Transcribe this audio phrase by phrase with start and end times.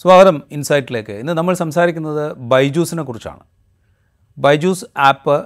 [0.00, 1.12] സ്വാഗതം ഇൻസൈറ്റിലേക്ക്.
[1.12, 3.40] ഇന്ന് നമ്മൾ സംസാരിക്കുന്നത് ബൈജൂസിനെ കുറിച്ചാണ്.
[4.38, 5.36] ബൈജൂസ് ആപ്പ്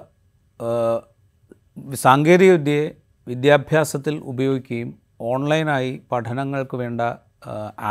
[1.94, 2.90] സാങ്കേതികവിദ്യയെ
[3.28, 7.00] വിദ്യാഭ്യാസത്തിൽ ഉപയോഗിക്കുകയും ഓൺലൈനായി പഠനങ്ങൾക്ക് വേണ്ട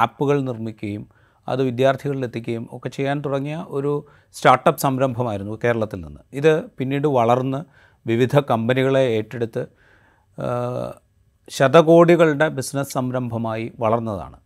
[0.01, 1.07] ആപ്പുകൾ നിർമ്മിക്കുകയും
[1.47, 3.93] അത് വിദ്യാർത്ഥികളിൽ എത്തിക്കുകയും ഒക്കെ ചെയ്യാൻ തുടങ്ങിയ ഒരു
[4.33, 6.21] സ്റ്റാർട്ടപ്പ് സംരംഭമായിരുന്നു കേരളത്തിൽ നിന്ന്.
[6.33, 7.63] ഇത് പിന്നീട് വളർന്ന്
[8.07, 9.65] വിവിധ കമ്പനികളെ ഏറ്റെടുത്ത്
[11.49, 14.40] ശതകോടികളുടെ ബിസിനസ് സംരംഭമായി വളർന്നതാണ്.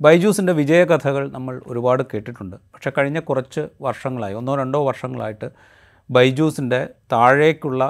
[0.00, 2.56] ബൈജൂസിന്റെ വിജയകഥകൾ നമ്മൾ ഒരുപാട് കേട്ടിട്ടുണ്ട്.
[2.74, 5.48] പക്ഷേ കഴിഞ്ഞ കുറച്ച് വർഷങ്ങളായി ഒന്നോ രണ്ടോ വർഷങ്ങളായിട്ട്
[6.10, 6.80] ബൈജൂസിന്റെ
[7.12, 7.82] താഴേക്കുള്ള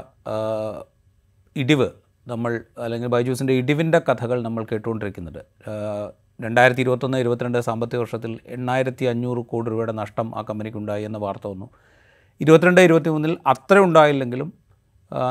[1.56, 1.88] ഇടിവ്
[2.28, 2.52] നമ്മൾ
[2.84, 5.42] അല്ലെങ്കിൽ ബൈജൂസിന്റെ ഇടിവിന്റെ കഥകൾ നമ്മൾ കേട്ടുകൊണ്ടിരിക്കുന്നുണ്ട്.
[6.44, 11.66] രണ്ടായിരത്തി ഇരുപത്തൊന്ന് ഇരുപത്തിരണ്ട് സാമ്പത്തിക വർഷത്തിൽ എണ്ണായിരത്തി അഞ്ഞൂറ് കോടി രൂപയുടെ നഷ്ടം ആ കമ്പനിക്കുണ്ടായി എന്ന വാർത്ത വന്നു.
[12.40, 14.48] ഇരുപത്തിരണ്ട് ഇരുപത്തി മൂന്നിൽ അത്ര ഉണ്ടായില്ലെങ്കിലും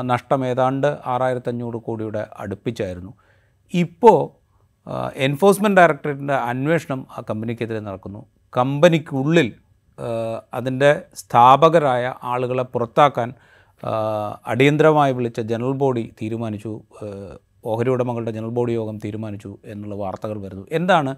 [0.04, 3.12] നഷ്ടം ഏതാണ്ട് ആറായിരത്തഞ്ഞൂറ് കോടിയുടെ അടുപ്പിച്ചായിരുന്നു.
[3.74, 4.45] ഇപ്പോൾ
[5.16, 8.26] എൻഫോഴ്സ്മെന്റ് ഡയറക്ടറേറ്റിന്റെ അന്വേഷണം ആ കമ്പനിക്കെതിരെ നടക്കുന്നു.
[8.56, 9.52] കമ്പനിക്കുള്ളിൽ
[10.54, 13.34] അതിന്റെ സ്ഥാപകരായ ആളുകളെ പുറത്താക്കാൻ
[14.46, 16.80] അടിയന്തരമായി വിളിച്ച ജനറൽ ബോഡി തീരുമാനിച്ചു
[17.64, 20.66] ഓഹരി ഉടമകളുടെ ജനറൽ ബോഡി യോഗം തീരുമാനിച്ചു എന്നുള്ള വാർത്തകൾ വരുന്നു.
[20.72, 21.16] എന്താണ്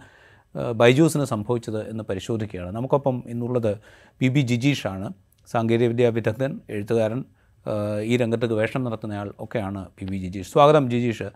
[0.74, 2.76] ബൈജൂസിന് സംഭവിച്ചത് എന്ന് പരിശോധിക്കുകയാണ്.
[2.76, 3.78] നമുക്കൊപ്പം ഇന്നുള്ളത്
[4.20, 5.12] പി ബി ജിജീഷാണ്.
[5.50, 7.24] സാങ്കേതികവിദ്യാ വിദഗ്ധൻ എഴുത്തുകാരൻ
[8.02, 10.52] ഈ രംഗത്ത് ഗവേഷണം നടത്തുന്നയാൾ ഒക്കെയാണ് പി ബി ജിജീഷ്.
[10.52, 11.28] സ്വാഗതം ജിജീഷ്.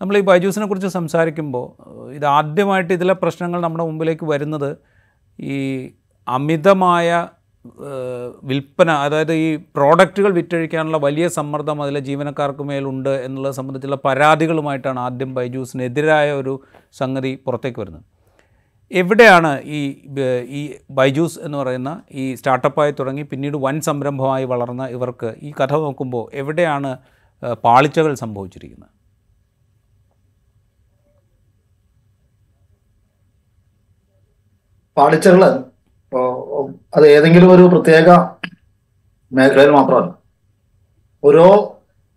[0.00, 1.66] നമ്മൾ ഈ ബൈജൂസിനെ കുറിച്ച് സംസാരിക്കുമ്പോൾ
[2.16, 4.70] ഇത് ആദ്യമായിട്ട് ഇതിലെ പ്രശ്നങ്ങൾ നമ്മുടെ മുമ്പിലേക്ക് വരുന്നത്
[5.38, 5.56] ഈ
[6.26, 7.08] അമിതമായ
[8.48, 16.28] വിൽപ്പന അതായത് ഈ പ്രോഡക്റ്റുകൾ വിറ്റഴിക്കാനുള്ള വലിയ സമ്മർദ്ദം അതിലെ ജീവനക്കാർക്ക് മേലുണ്ട് എന്നുള്ളത് സംബന്ധിച്ചുള്ള പരാതികളുമായിട്ടാണ് ആദ്യം ബൈജൂസിനെതിരായ
[16.32, 16.54] ഒരു
[16.92, 18.04] സംഗതി പുറത്തേക്ക് വരുന്നത്.
[18.90, 19.80] എവിടെയാണ് ഈ
[20.58, 26.24] ഈ ബൈജൂസ് എന്ന് പറയുന്ന ഈ സ്റ്റാർട്ടപ്പായി തുടങ്ങി പിന്നീട് വൻ സംരംഭമായി വളർന്ന ഇവർക്ക് ഈ കഥ നോക്കുമ്പോൾ
[26.34, 26.92] എവിടെയാണ്
[27.64, 28.92] പാളിച്ചകൾ സംഭവിച്ചിരിക്കുന്നത്?
[34.98, 35.42] പാളിച്ചകൾ.
[36.96, 38.08] അത് ഏതെങ്കിലും ഒരു പ്രത്യേക
[39.32, 40.10] മേഖലയിൽ മാത്രമല്ല.
[41.24, 41.46] ഓരോ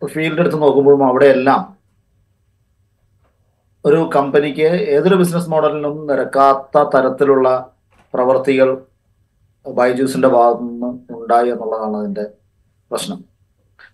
[0.01, 1.61] ഫീൽഡ് എടുത്ത് നോക്കുമ്പോഴും അവിടെയെല്ലാം
[3.85, 7.47] ഒരു കമ്പനിക്ക് ഏതൊരു ബിസിനസ് മോഡലിനും നിരക്കാത്ത തരത്തിലുള്ള
[8.13, 8.69] പ്രവർത്തികൾ
[9.65, 12.25] ബൈജൂസിന്റെ ഭാഗത്തു നിന്ന് ഉണ്ടായി എന്നുള്ളതാണ് അതിന്റെ
[12.91, 13.19] പ്രശ്നം.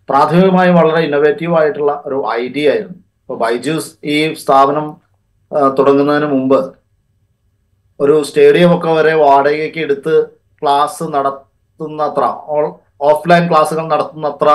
[0.10, 2.98] പ്രാഥമികമായി വളരെ ഇന്നോവേറ്റീവ് ആയിട്ടുള്ള ഒരു ഐഡിയ ആയിരുന്നു.
[3.22, 4.88] ഇപ്പൊ ബൈജൂസ് ഈ സ്ഥാപനം
[5.80, 6.60] തുടങ്ങുന്നതിന് മുമ്പ്
[8.00, 10.28] ഒരു സ്റ്റേഡിയം ഒക്കെ വരെ വാടകയ്ക്ക് എടുത്ത്
[10.62, 12.24] ക്ലാസ് നടത്തുന്നത്ര
[13.02, 14.50] ഓഫ്ലൈൻ ക്ലാസ്സുകൾ നടത്തുന്നത്ര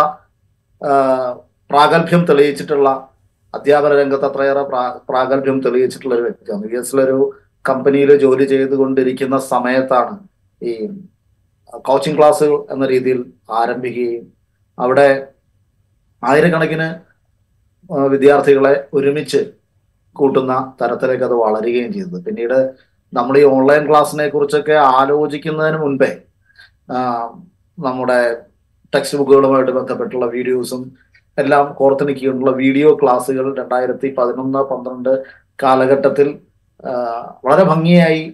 [1.70, 3.08] പ്രാഗൽഭ്യം തെളിയിച്ചിട്ടുള്ള
[3.54, 6.72] അധ്യാപന രംഗത്ത് അത്രയേറെ പ്രാ- പ്രാഗൽഭ്യം തെളിയിച്ചിട്ടുള്ള ഒരു വ്യക്തിയാണ്.
[6.72, 10.18] യു എസിലൊരു കമ്പനിയിൽ ജോലി ചെയ്തുകൊണ്ടിരിക്കുന്ന സമയത്താണ്
[10.62, 10.72] ഈ
[11.84, 14.32] കോച്ചിങ് ക്ലാസ്സുകൾ എന്ന രീതിയിൽ ആരംഭിക്കുകയും
[14.78, 15.26] അവിടെ
[16.24, 16.88] ആയിരക്കണക്കിന്
[17.92, 19.52] വിദ്യാർത്ഥികളെ ഒരുമിച്ച്
[20.12, 22.24] കൂട്ടുന്ന തരത്തിലേക്ക് അത് വളരുകയും ചെയ്തത്.
[22.24, 22.58] പിന്നീട്
[23.12, 26.10] നമ്മൾ ഈ ഓൺലൈൻ ക്ലാസ്സിനെ കുറിച്ചൊക്കെ ആലോചിക്കുന്നതിന് മുൻപേ
[27.78, 28.18] നമ്മുടെ
[28.92, 30.82] ടെക്സ്റ്റ് ബുക്കുകളുമായിട്ട് ബന്ധപ്പെട്ടുള്ള വീഡിയോസും
[31.38, 35.12] എല്ലാം കോർത്തിണക്കിയിട്ടുള്ള വീഡിയോ ക്ലാസ്സുകൾ രണ്ടായിരത്തി പതിനൊന്ന് പന്ത്രണ്ട്
[35.62, 36.28] കാലഘട്ടത്തിൽ
[37.44, 38.24] വളരെ ഭംഗിയായി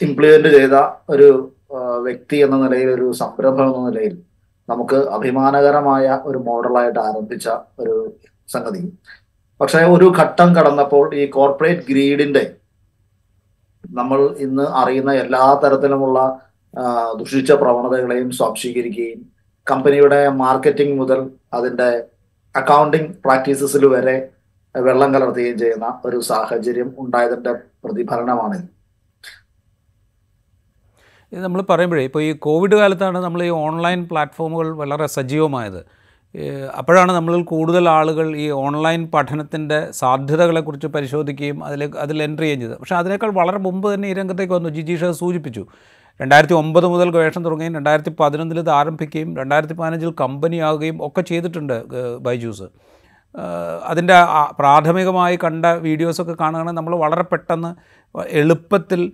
[0.00, 0.76] ഇംപ്ലിമെന്റ് ചെയ്ത
[1.10, 1.28] ഒരു
[2.00, 4.14] വ്യക്തി എന്ന നിലയിൽ ഒരു സംരംഭം എന്ന നിലയിൽ
[4.68, 7.48] നമുക്ക് അഭിമാനകരമായ ഒരു മോഡലായിട്ട് ആരംഭിച്ച
[7.78, 7.94] ഒരു
[8.48, 8.80] സംഗതി.
[9.60, 12.44] പക്ഷേ ഒരു ഘട്ടം കടന്നപ്പോൾ ഈ കോർപ്പറേറ്റ് ഗ്രീഡിന്റെ
[13.94, 16.18] നമ്മൾ ഇന്ന് അറിയുന്ന എല്ലാ തരത്തിലുമുള്ള
[17.18, 19.20] ദുഷിച്ച പ്രവണതകളെയും സ്വാംശീകരിക്കുകയും
[19.66, 21.20] കമ്പനിയുടെ മാർക്കറ്റിംഗ് മുതൽ
[21.54, 21.88] അതിന്റെ
[22.54, 24.16] അക്കൗണ്ടിങ് പ്രാക്ടീസസിൽ വരെ
[24.74, 27.52] വെള്ളം കലർത്തുകയും ചെയ്യുന്ന ഒരു സാഹചര്യം ഉണ്ടായതിന്റെ
[27.84, 28.68] പ്രതിഫലനമാണിത്
[31.32, 35.80] ഇത് നമ്മൾ പറയുമ്പോഴേ ഇപ്പോൾ ഈ കോവിഡ് കാലത്താണ് നമ്മൾ ഈ ഓൺലൈൻ പ്ലാറ്റ്ഫോമുകൾ വളരെ സജീവമായത്.
[36.76, 42.78] അപ്പോഴാണ് നമ്മൾ കൂടുതൽ ആളുകൾ ഈ ഓൺലൈൻ പഠനത്തിന്റെ സാധ്യതകളെക്കുറിച്ച് പരിശോധിക്കുകയും അതിൽ അതിൽ എൻട്രി ചെയ്യുകയും ചെയ്തത്.
[42.78, 44.68] പക്ഷേ അതിനേക്കാൾ വളരെ മുമ്പ് തന്നെ ഈ രംഗത്തേക്ക് വന്നു.
[44.68, 45.66] ജിജീഷ് സൂചിപ്പിച്ചു.
[46.20, 51.84] രണ്ടായിരത്തി ഒമ്പത് മുതൽ ഗവേഷണം തുടങ്ങുകയും രണ്ടായിരത്തി പതിനൊന്നിൽ ഇത് ആരംഭിക്കുകയും രണ്ടായിരത്തി പതിനഞ്ചിൽ കമ്പനിയാവുകയും ഒക്കെ ചെയ്തിട്ടുണ്ട്
[52.18, 52.62] ബൈജൂസ്.
[53.84, 54.14] അതിന്റെ
[54.58, 57.74] പ്രാഥമികമായി കണ്ട വീഡിയോസൊക്കെ കാണുകയാണെങ്കിൽ നമ്മൾ വളരെ പെട്ടെന്ന്
[58.28, 59.12] എളുപ്പത്തിൽ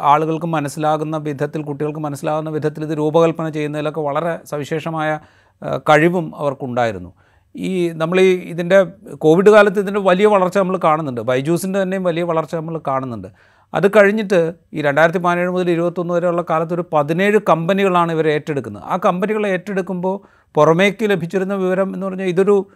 [0.00, 5.18] ആളുകൾക്ക് മനസ്സിലാകുന്ന വിധത്തിൽ കുട്ടികൾക്ക് മനസ്സിലാകുന്ന വിധത്തിൽ ഇത് രൂപകൽപ്പന ചെയ്യുന്നതിലൊക്കെ വളരെ സവിശേഷമായ
[5.62, 7.10] കഴിവും അവർക്കുണ്ടായിരുന്നു.
[7.56, 11.20] ഈ നമ്മൾ ഈ ഇതിന്റെ കോവിഡ് കാലത്ത് ഇതിന്റെ വലിയ വളർച്ച നമ്മൾ കാണുന്നുണ്ട്.
[11.20, 13.28] ബൈജൂസിന്റെ തന്നെയും വലിയ വളർച്ച നമ്മൾ കാണുന്നുണ്ട്.
[13.74, 18.82] അത് കഴിഞ്ഞിട്ട് ഈ രണ്ടായിരത്തി പതിനേഴ് മുതൽ ഇരുപത്തൊന്ന് വരെയുള്ള കാലത്ത് ഒരു പതിനേഴ് കമ്പനികളാണ് ഇവർ ഏറ്റെടുക്കുന്നത്.
[18.82, 20.16] ആ കമ്പനികളെ ഏറ്റെടുക്കുമ്പോൾ
[20.56, 22.66] പുറമേക്ക് ലഭിച്ചിരുന്ന വിവരം എന്ന് പറഞ്ഞാൽ ഇതൊരു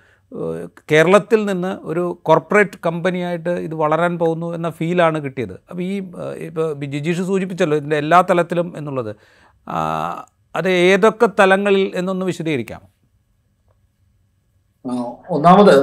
[0.91, 5.55] കേരളത്തിൽ നിന്ന് ഒരു കോർപ്പറേറ്റ് കമ്പനിയായിട്ട് ഇത് വളരാൻ പോകുന്നു എന്ന ഫീലാണ് കിട്ടിയത്.
[5.71, 5.95] അപ്പോൾ ഈ
[6.47, 9.13] ഇപ്പോൾ ജിജീഷ് സൂചിപ്പിച്ചല്ലോ ഇതിന്റെ എല്ലാ തലത്തിലും എന്നുള്ളത്.
[10.59, 12.83] അത് ഏതൊക്കെ തലങ്ങളിൽ എന്നൊന്ന് വിശദീകരിക്കാം
[15.29, 15.77] ഒന്നാമത്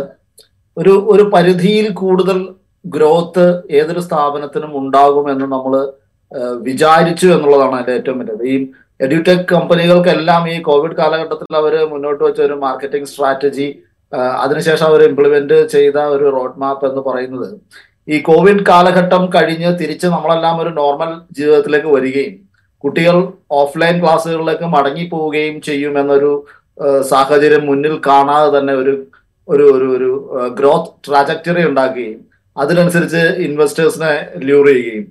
[0.77, 2.55] ഒരു ഒരു പരിധിയിൽ കൂടുതൽ
[2.85, 5.73] ഗ്രോത്ത് ഏതൊരു സ്ഥാപനത്തിനും ഉണ്ടാകുമെന്ന് നമ്മൾ
[6.61, 8.55] വിചാരിച്ചു എന്നുള്ളതാണ് അതിന്റെ ഏറ്റവും വലിയത് ഈ
[9.01, 13.67] എഡ്യൂടെക് കമ്പനികൾക്കെല്ലാം ഈ കോവിഡ് കാലഘട്ടത്തിൽ അവർ മുന്നോട്ട് വെച്ച ഒരു മാർക്കറ്റിംഗ് സ്ട്രാറ്റജി
[14.39, 17.49] അതിനുശേഷം അവർ ഇംപ്ലിമെന്റ് ചെയ്ത ഒരു റോഡ് മാപ്പ് എന്ന് പറയുന്നത്.
[18.09, 22.44] ഈ കോവിഡ് കാലഘട്ടം കഴിഞ്ഞ് തിരിച്ച് നമ്മളെല്ലാം ഒരു നോർമൽ ജീവിതത്തിലേക്ക് വരികയും
[22.85, 23.17] കുട്ടികൾ
[23.51, 26.31] ഓഫ്ലൈൻ ക്ലാസ്സുകളിലേക്ക് മടങ്ങി പോവുകയും ചെയ്യുമെന്നൊരു
[27.01, 28.93] സാഹചര്യം മുന്നിൽ കാണാതെ തന്നെ ഒരു
[29.47, 30.09] ഒരു ഒരു ഒരു
[30.49, 32.19] ഗ്രോത്ത് ട്രാജക്ടറി ഉണ്ടാക്കുകയും
[32.57, 35.05] അതിനനുസരിച്ച് ഇൻവെസ്റ്റേഴ്സിനെ ല്യൂർ ചെയ്യുകയും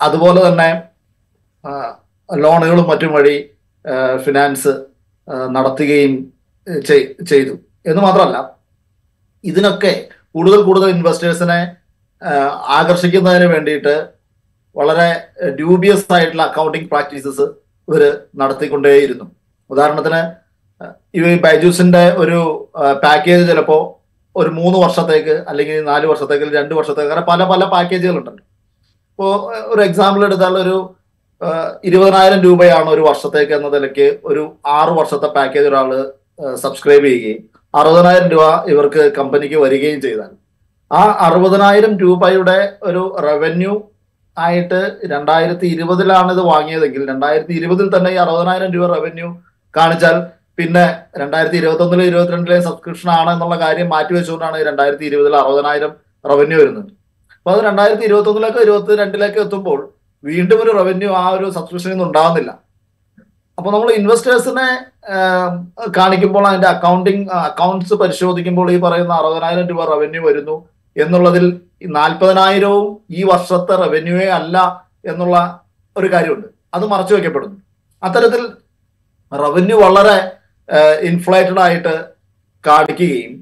[0.00, 0.68] അതുപോലെ തന്നെ
[2.28, 3.36] ലോണുകളും മറ്റും വഴി
[4.24, 4.72] ഫിനാൻസ്
[5.50, 6.14] നടത്തുകയും
[7.30, 7.54] ചെയ്തു.
[7.86, 8.38] എന്ന് മാത്രമല്ല
[9.44, 9.92] ഇതിനൊക്കെ
[10.34, 11.60] കൂടുതൽ കൂടുതൽ ഇൻവെസ്റ്റേഴ്സിനെ
[12.78, 13.94] ആകർഷിക്കുന്നതിന് വേണ്ടിയിട്ട്
[14.76, 15.08] വളരെ
[15.58, 17.46] ഡ്യൂബിയസ് ആയിട്ടുള്ള അക്കൗണ്ടിങ് പ്രാക്ടീസസ്
[17.88, 18.02] ഇവർ
[18.40, 19.26] നടത്തിക്കൊണ്ടേയിരുന്നു.
[19.70, 20.20] ഉദാഹരണത്തിന്
[21.14, 22.38] ഈ ബൈജൂസിന്റെ ഒരു
[23.04, 23.82] പാക്കേജ് ചിലപ്പോൾ
[24.36, 28.44] ഒരു മൂന്ന് വർഷത്തേക്ക് അല്ലെങ്കിൽ നാല് വർഷത്തേക്ക് രണ്ട് വർഷത്തേക്ക് അങ്ങനെ പല പല പാക്കേജുകൾ ഉണ്ടല്ലോ
[29.12, 29.32] ഇപ്പോൾ
[29.74, 30.76] ഒരു എക്സാമ്പിൾ എടുത്താൽ ഒരു
[31.84, 35.90] ഇരുപതിനായിരം രൂപയാണ് ഒരു വർഷത്തേക്ക് എന്ന നിലയ്ക്ക് ഒരു ആറ് വർഷത്തെ പാക്കേജ് ഒരാൾ
[36.56, 37.40] സബ്സ്ക്രൈബ് ചെയ്യുകയും
[37.74, 40.30] അറുപതിനായിരം രൂപ ഇവർക്ക് കമ്പനിക്ക് വരികയും ചെയ്താൽ.
[40.90, 43.74] ആ അറുപതിനായിരം രൂപയുടെ ഒരു റവന്യൂ
[44.36, 49.28] ആയിട്ട് രണ്ടായിരത്തി ഇരുപതിലാണ് ഇത് വാങ്ങിയതെങ്കിൽ രണ്ടായിരത്തി ഇരുപതിൽ തന്നെ ഈ അറുപതിനായിരം രൂപ റവന്യൂ
[49.74, 50.16] കാണിച്ചാൽ
[50.58, 50.84] പിന്നെ
[51.20, 55.92] രണ്ടായിരത്തി ഇരുപത്തി ഒന്നിലെ ഇരുപത്തിരണ്ടിലെ സബ്സ്ക്രിപ്ഷൻ ആണ് എന്നുള്ള കാര്യം മാറ്റി വെച്ചുകൊണ്ടാണ് രണ്ടായിരത്തി ഇരുപതിൽ അറുപതിനായിരം
[56.24, 56.90] റവന്യൂ വരുന്നത്.
[57.38, 59.78] അപ്പൊ അത് രണ്ടായിരത്തി ഇരുപത്തി ഒന്നിലേക്ക് ഇരുപത്തി രണ്ടിലേക്ക് എത്തുമ്പോൾ
[60.24, 62.50] വീണ്ടും ഒരു റവന്യൂ ആ ഒരു സബ്സ്ക്രിപ്ഷനിൽ നിന്ന് ഉണ്ടാകുന്നില്ല
[63.58, 64.66] അപ്പൊ നമ്മൾ ഇൻവെസ്റ്റേഴ്സിനെ
[65.96, 70.56] കാണിക്കുമ്പോൾ അതിന്റെ അക്കൗണ്ടിങ് അക്കൗണ്ട്സ് പരിശോധിക്കുമ്പോൾ ഈ പറയുന്ന അറുപതിനായിരം രൂപ റവന്യൂ വരുന്നു.
[70.96, 74.56] എന്നുള്ളതിൽ നാൽപ്പതിനായിരവും ഈ വർഷത്തെ റവന്യൂവേ അല്ല
[75.06, 75.64] എന്നുള്ള
[75.96, 76.48] ഒരു കാര്യമുണ്ട്.
[76.74, 77.56] അത് മറച്ചു വയ്ക്കപ്പെടുന്നു
[78.02, 78.42] അത്തരത്തിൽ
[79.32, 80.16] റവന്യൂ വളരെ
[81.02, 81.94] ഇൻഫ്ലേറ്റഡ് ആയിട്ട്
[82.66, 83.32] കാണിക്കുകയും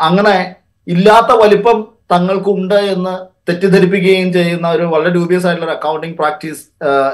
[0.00, 0.56] അങ്ങനെ
[0.86, 1.78] ഇല്ലാത്ത വലിപ്പം
[2.12, 3.14] തങ്ങൾക്കുണ്ട് എന്ന്
[3.48, 6.62] തെറ്റിദ്ധരിപ്പിക്കുകയും ചെയ്യുന്ന ഒരു വളരെ ഡ്യൂബിയസ് ആയിട്ടുള്ള അക്കൗണ്ടിങ് പ്രാക്ടീസ്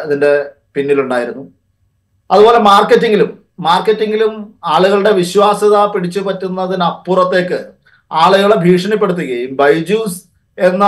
[0.05, 1.45] ഇതിന്റെ പിന്നിലുണ്ടായിരുന്നു.
[2.31, 7.59] അതുപോലെ മാർക്കറ്റിങ്ങിലും മാർക്കറ്റിങ്ങിലും ആളുകളുടെ വിശ്വാസ്യത പിടിച്ചു പറ്റുന്നതിനപ്പുറത്തേക്ക്
[8.23, 10.21] ആളുകളെ ഭീഷണിപ്പെടുത്തുകയും ബൈജൂസ്
[10.59, 10.85] എന്ന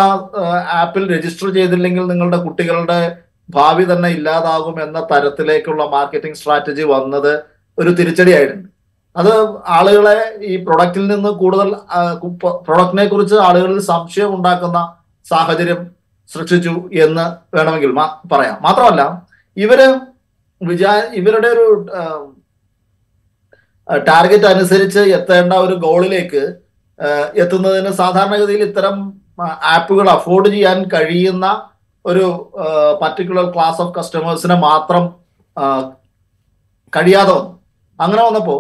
[0.81, 3.01] ആപ്പിൽ രജിസ്റ്റർ ചെയ്തില്ലെങ്കിൽ നിങ്ങളുടെ കുട്ടികളുടെ
[3.49, 7.33] ഭാവി തന്നെ ഇല്ലാതാകും എന്ന തരത്തിലേക്കുള്ള മാർക്കറ്റിംഗ് സ്ട്രാറ്റജി വന്നത്
[7.79, 8.69] ഒരു തിരിച്ചടിയായിട്ടുണ്ട്.
[9.17, 9.33] അത്
[9.77, 10.19] ആളുകളെ
[10.51, 11.69] ഈ പ്രൊഡക്റ്റിൽ നിന്ന് കൂടുതൽ
[12.67, 14.79] പ്രൊഡക്റ്റിനെ കുറിച്ച് ആളുകളിൽ സംശയം ഉണ്ടാക്കുന്ന
[15.27, 15.81] സാഹചര്യം
[16.31, 16.75] സൃഷ്ടിച്ചു
[17.05, 17.93] എന്ന് വേണമെങ്കിൽ
[18.33, 18.57] പറയാം.
[18.63, 19.03] മാത്രമല്ല
[19.57, 19.81] ഇവർ
[20.61, 21.67] വിചാ ഇവരുടെ ഒരു
[23.89, 26.43] ടാർഗറ്റ് അനുസരിച്ച് എത്തേണ്ട ഒരു ഗോളിലേക്ക്
[27.35, 28.97] എത്തുന്നതിന് സാധാരണഗതിയിൽ ഇത്തരം
[29.73, 31.47] ആപ്പുകൾ അഫോർഡ് ചെയ്യാൻ കഴിയുന്ന
[32.05, 32.25] ഒരു
[33.01, 35.05] പർട്ടിക്കുലർ ക്ലാസ് ഓഫ് കസ്റ്റമേഴ്സിനെ മാത്രം
[36.93, 37.51] കഴിയാതെ വന്നു.
[37.99, 38.57] അങ്ങനെ വന്നപ്പോ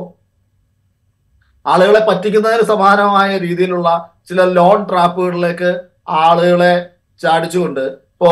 [1.66, 3.88] ആളുകളെ പറ്റിക്കുന്നതിന് സമാനമായ രീതിയിലുള്ള
[4.28, 5.70] ചില ലോൺ ട്രാപ്പുകളിലേക്ക്
[6.22, 6.74] ആളുകളെ
[7.20, 8.30] ചാടിച്ചുകൊണ്ട് ഇപ്പോ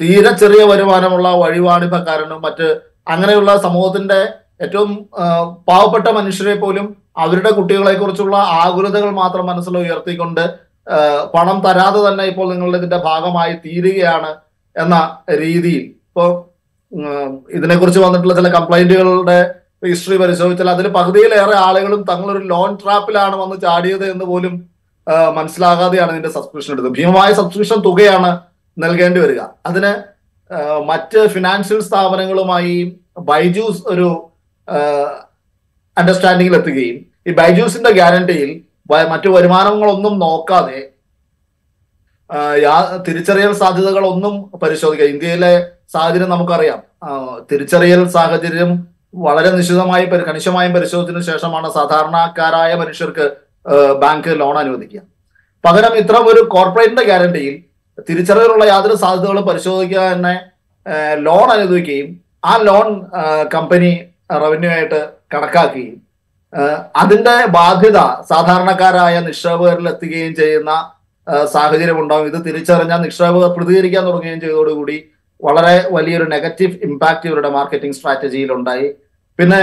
[0.00, 2.66] തീരെ ചെറിയ വരുമാനമുള്ള വഴിവാണിഭക്കാരനും മറ്റ്
[3.08, 4.20] അങ്ങനെയുള്ള സമൂഹത്തിന്റെ
[4.60, 4.90] ഏറ്റവും
[5.68, 10.42] പാവപ്പെട്ട മനുഷ്യരെ പോലും അവരുടെ കുട്ടികളെ കുറിച്ചുള്ള ആകുലതകൾ മാത്രം മനസ്സിൽ ഉയർത്തിക്കൊണ്ട്
[11.34, 14.30] പണം തരാതെ തന്നെ ഇപ്പോൾ നിങ്ങളുടെ ഇതിന്റെ ഭാഗമായി തീരുകയാണ്
[14.76, 14.96] എന്ന
[15.42, 15.84] രീതിയിൽ.
[16.08, 16.30] ഇപ്പോൾ
[17.50, 19.54] ഇതിനെക്കുറിച്ച് വന്നിട്ടുള്ള ചില കംപ്ലൈന്റുകളുടെ
[19.86, 24.54] ഹിസ്റ്ററി പരിശോധിച്ചാൽ അതിൽ പകുതിയിലേറെ ആളുകളും തങ്ങളൊരു ലോൺ ട്രാപ്പിലാണ് വന്ന് ചാടിയത് എന്ന് പോലും
[25.34, 26.92] മനസ്സിലാകാതെയാണ് ഇതിന്റെ സബ്സ്ക്രിപ്ഷൻ എടുത്തത്.
[26.92, 28.30] ഭീമമായ സബ്സ്ക്രിപ്ഷൻ തുകയാണ്
[28.78, 29.40] നൽകേണ്ടി വരിക.
[29.66, 29.92] അതിന്
[30.88, 34.08] മറ്റ് ഫിനാൻഷ്യൽ സ്ഥാപനങ്ങളുമായി ബൈജൂസ് ഒരു
[35.98, 38.50] അണ്ടർസ്റ്റാൻഡിങ്ങിൽ എത്തുകയും ഈ ബൈജൂസിന്റെ ഗ്യാരണ്ടിയിൽ
[39.08, 40.88] മറ്റു വരുമാനങ്ങളൊന്നും നോക്കാതെ
[43.08, 45.08] തിരിച്ചറിയൽ സാധ്യതകളൊന്നും പരിശോധിക്കുക.
[45.08, 46.80] ഇന്ത്യയിലെ സാഹചര്യം നമുക്കറിയാം.
[47.52, 53.26] തിരിച്ചറിയൽ സാഹചര്യം വളരെ നിശ്ചിതമായി കണിശമായും പരിശോധിച്ചതിനു ശേഷമാണ് സാധാരണക്കാരായ മനുഷ്യർക്ക്
[53.98, 55.00] ബാങ്ക് ലോൺ അനുവദിക്കുക.
[55.64, 57.54] പകരം ഇത്തരം ഒരു കോർപ്പറേറ്റിന്റെ ഗ്യാരണ്ടിയിൽ
[58.08, 60.34] തിരിച്ചറിവിലുള്ള യാതൊരു സാധ്യതകളും പരിശോധിക്കാതെ തന്നെ
[61.14, 62.88] ലോൺ അനുവദിക്കുകയും ആ ലോൺ
[63.54, 65.96] കമ്പനി റവന്യൂ ആയിട്ട് കണക്കാക്കുകയും
[67.02, 67.98] അതിന്റെ ബാധ്യത
[68.30, 70.72] സാധാരണക്കാരായ നിക്ഷേപകരിൽ എത്തുകയും ചെയ്യുന്ന
[71.54, 72.26] സാഹചര്യം ഉണ്ടാവും.
[72.30, 74.96] ഇത് തിരിച്ചറിഞ്ഞ നിക്ഷേപകർ പ്രതികരിക്കാൻ തുടങ്ങുകയും ചെയ്തതോടുകൂടി
[75.40, 78.88] വളരെ വലിയൊരു നെഗറ്റീവ് ഇമ്പാക്റ്റ് ഇവരുടെ മാർക്കറ്റിംഗ് സ്ട്രാറ്റജിയിൽ ഉണ്ടായി.
[79.38, 79.62] പിന്നെ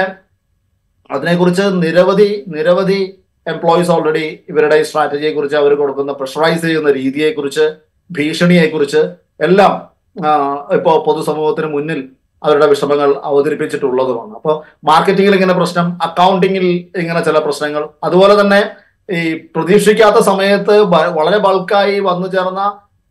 [1.10, 3.00] അതിനെക്കുറിച്ച് നിരവധി നിരവധി
[3.48, 7.66] എംപ്ലോയീസ് ഓൾറെഡി ഇവരുടെ സ്ട്രാറ്റജിയെ കുറിച്ച് അവർ കൊടുക്കുന്ന പ്രഷറൈസ് ചെയ്യുന്ന രീതിയെക്കുറിച്ച്
[8.10, 9.02] ഭീഷണിയെക്കുറിച്ച്
[9.48, 9.74] എല്ലാം
[10.18, 12.00] ഇപ്പോൾ ഇപ്പോ പൊതുസമൂഹത്തിന് മുന്നിൽ
[12.44, 14.34] അവരുടെ വിഷമങ്ങൾ അവതരിപ്പിച്ചിട്ടുള്ളതുമാണ്.
[14.40, 14.56] അപ്പോൾ
[14.90, 16.66] മാർക്കറ്റിംഗിൽ ഇങ്ങനെ പ്രശ്നം അക്കൗണ്ടിങ്ങിൽ
[17.02, 18.62] ഇങ്ങനെ ചില പ്രശ്നങ്ങൾ അതുപോലെ തന്നെ
[19.10, 19.22] ഈ
[19.56, 20.76] പ്രതീക്ഷിക്കാത്ത സമയത്ത്
[21.20, 22.62] വളരെ ബൾക്കായി വന്നു ചേർന്ന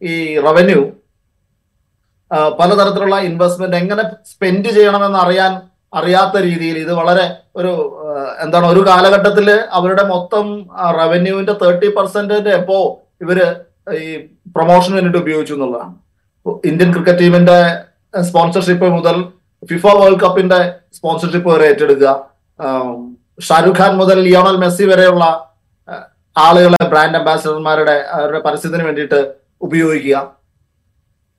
[0.03, 0.15] ഈ
[0.47, 0.83] റവന്യൂ
[2.61, 5.53] പലതരത്തിലുള്ള ഇൻവെസ്റ്റ്മെന്റ് എങ്ങനെ സ്പെൻഡ് ചെയ്യണമെന്ന് അറിയാൻ
[5.93, 7.25] അറിയാത്ത രീതിയിൽ ഇത് വളരെ
[7.57, 7.73] ഒരു
[8.45, 9.49] എന്താണ് ഒരു കാലഘട്ടത്തിൽ
[9.79, 10.47] അവരുടെ മൊത്തം
[11.01, 12.79] റവന്യൂവിന്റെ തേർട്ടി പെർസെന്റിന്റെ എപ്പോ
[13.25, 13.39] ഇവർ
[14.03, 14.07] ഈ
[14.57, 15.95] പ്രൊമോഷന് വേണ്ടിയിട്ട് ഉപയോഗിച്ചു എന്നുള്ളതാണ്.
[16.71, 17.59] ഇന്ത്യൻ ക്രിക്കറ്റ് ടീമിന്റെ
[18.21, 19.16] സ്പോൺസർഷിപ്പ് മുതൽ
[19.71, 20.59] ഫിഫ വേൾഡ് കപ്പിന്റെ
[20.95, 22.11] സ്പോൺസർഷിപ്പ് വരെ ഏറ്റെടുക്കുക.
[23.40, 25.25] ഷാരൂഖ് ഖാൻ മുതൽ ലിയോണൽ മെസ്സി വരെയുള്ള
[26.38, 30.37] ആളുകളെ ബ്രാൻഡ് അംബാസിഡർമാരുടെ അവരുടെ പരസ്യത്തിന് വേണ്ടിയിട്ട് ഉപയോഗിക്കുക.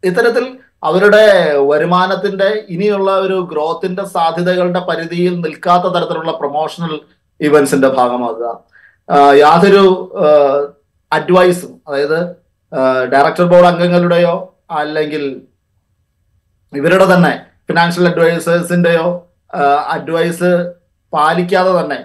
[0.03, 1.25] ഇത്തരത്തിൽ അവരുടെ
[1.57, 6.99] വരുമാനത്തിന്റെ ഇനിയുള്ള ഒരു ഗ്രോത്തിന്റെ സാധ്യതകളുടെ പരിധിയിൽ നിൽക്കാത്ത തരത്തിലുള്ള പ്രൊമോഷണൽ
[7.41, 8.59] ഇവന്റ്സിന്റെ ഭാഗമാകുക.
[9.39, 9.83] യാതൊരു
[11.11, 12.19] അഡ്വൈസും അതായത്
[13.13, 14.35] ഡയറക്ടർ ബോർഡ് അംഗങ്ങളുടെയോ
[14.71, 15.41] അല്ലെങ്കിൽ
[16.73, 17.33] ഇവരുടെ തന്നെ
[17.69, 19.05] ഫിനാൻഷ്യൽ അഡ്വൈസേഴ്സിന്റെയോ
[19.95, 20.51] അഡ്വൈസ്
[21.13, 21.99] പാലിക്കാതെ തന്നെ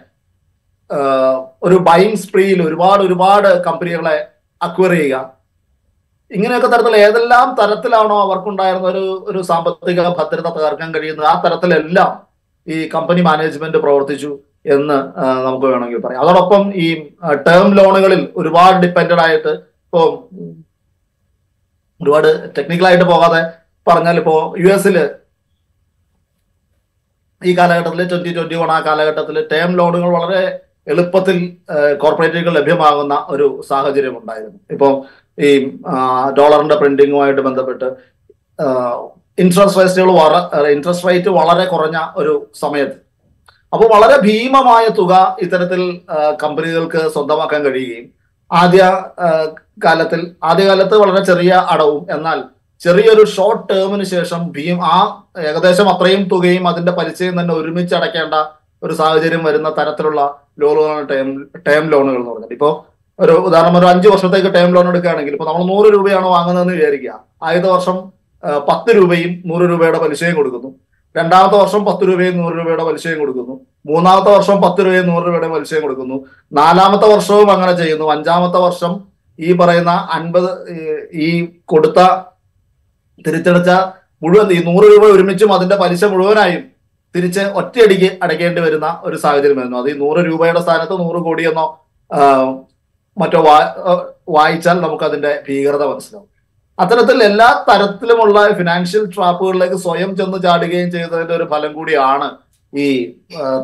[1.63, 4.17] ഒരു ബൈങ് സ്പ്രീയിൽ ഒരുപാട് ഒരുപാട് കമ്പനികളെ
[4.61, 5.17] അക്വയർ ചെയ്യുക.
[6.31, 12.11] ഇങ്ങനെയൊക്കെ തരത്തിൽ ഏതെല്ലാം തരത്തിലാണോ അവർക്കുണ്ടായിരുന്ന ഒരു ഒരു സാമ്പത്തിക ഭദ്രത തകർക്കാൻ കഴിയുന്നത് ആ തരത്തിലെല്ലാം
[12.67, 14.31] ഈ കമ്പനി മാനേജ്മെന്റ് പ്രവർത്തിച്ചു
[14.67, 14.97] എന്ന്
[15.45, 16.23] നമുക്ക് വേണമെങ്കിൽ പറയാം.
[16.25, 16.87] അതോടൊപ്പം ഈ
[17.47, 19.53] ടേം ലോണുകളിൽ ഒരുപാട് ഡിപ്പെൻഡഡ് ആയിട്ട്
[19.85, 20.01] ഇപ്പോ
[20.37, 20.51] ഉം,
[22.01, 23.41] ഒരുപാട് ടെക്നിക്കലായിട്ട് പോകാതെ
[23.91, 24.97] പറഞ്ഞാൽ ഇപ്പോ യു എസിൽ
[27.43, 30.41] ഈ കാലഘട്ടത്തിൽ ട്വന്റി ട്വന്റി വൺ ആ കാലഘട്ടത്തിൽ ടേം ലോണുകൾ വളരെ
[30.93, 31.37] എളുപ്പത്തിൽ
[32.03, 34.59] കോർപ്പറേറ്റുകൾ ലഭ്യമാകുന്ന ഒരു സാഹചര്യം ഉണ്ടായിരുന്നു.
[34.75, 34.93] ഇപ്പോൾ
[35.39, 35.49] ഈ
[36.39, 37.89] ഡോളറിന്റെ പ്രിന്റിങ്ങുമായിട്ട് ബന്ധപ്പെട്ട്
[39.43, 40.11] ഇൻട്രസ്റ്റ് റേറ്റുകൾ
[40.77, 42.97] ഇൻട്രസ്റ്റ് റേറ്റ് വളരെ കുറഞ്ഞ ഒരു സമയത്ത്.
[43.73, 45.15] അപ്പോൾ വളരെ ഭീമമായ തുക
[45.45, 45.83] ഇത്തരത്തിൽ
[46.43, 48.07] കമ്പനികൾക്ക് സ്വന്തമാക്കാൻ കഴിയുകയും
[48.51, 48.83] ആദ്യ
[49.85, 52.39] കാലത്തിൽ ആദ്യകാലത്ത് വളരെ ചെറിയ അടവും എന്നാൽ
[52.81, 54.97] ചെറിയൊരു ഷോർട്ട് ടേമിന് ശേഷം ഭീം ആ
[55.39, 58.35] ഏകദേശം അത്രയും തുകയും അതിന്റെ പലിശയും തന്നെ ഒരുമിച്ച് അടയ്ക്കേണ്ട
[58.83, 60.21] ഒരു സാഹചര്യം വരുന്ന തരത്തിലുള്ള
[60.59, 61.29] ലോണുകളാണ് ടേം
[61.69, 62.53] ടേം ലോണുകൾ എന്ന് പറഞ്ഞത്.
[62.53, 62.87] ഇപ്പോ
[63.19, 67.21] ഒരു ഉദാഹരണം ഒരു അഞ്ച് വർഷത്തേക്ക് ടേം ലോൺ എടുക്കുകയാണെങ്കിൽ ഇപ്പൊ നമ്മൾ നൂറ് രൂപയാണ് വാങ്ങുന്നതെന്ന് വിചാരിക്കുക.
[67.43, 67.97] ആദ്യത്തെ വർഷം
[68.69, 70.71] പത്ത് രൂപയും നൂറ് രൂപയുടെ പലിശയും കൊടുക്കുന്നു.
[71.17, 73.61] രണ്ടാമത്തെ വർഷം പത്ത് രൂപയും നൂറ് രൂപയുടെ പലിശയും കൊടുക്കുന്നു.
[73.87, 76.17] മൂന്നാമത്തെ വർഷം പത്ത് രൂപയും നൂറ് രൂപയുടെ പലിശയും കൊടുക്കുന്നു.
[76.53, 78.13] നാലാമത്തെ വർഷവും അങ്ങനെ ചെയ്യുന്നു.
[78.13, 79.01] അഞ്ചാമത്തെ വർഷം
[79.39, 80.51] ഈ പറയുന്ന അൻപത്
[81.13, 82.01] ഈ കൊടുത്ത
[83.27, 83.71] തിരിച്ചടച്ച
[84.23, 86.65] മുഴുവൻ ഈ നൂറ് രൂപ ഒരുമിച്ചും അതിന്റെ പലിശ മുഴുവനായും
[87.15, 91.67] തിരിച്ച് ഒറ്റയടിക്ക് അടയ്ക്കേണ്ടി വരുന്ന ഒരു സാഹചര്യം വരുന്നു അത് ഈ നൂറ് രൂപയുടെ സ്ഥാനത്ത് നൂറ് കോടിയെന്നോ
[93.17, 93.41] മറ്റോ
[94.29, 96.29] വായിച്ചാൽ നമുക്ക് അതിന്റെ ഭീകരത മനസ്സിലാവും.
[96.79, 102.29] അത്തരത്തിൽ എല്ലാ തരത്തിലുമുള്ള ഫിനാൻഷ്യൽ ട്രാപ്പുകളിലേക്ക് സ്വയം ചെന്ന് ചാടുകയും ചെയ്തതിന്റെ ഒരു ഫലം കൂടിയാണ്
[102.73, 102.87] ഈ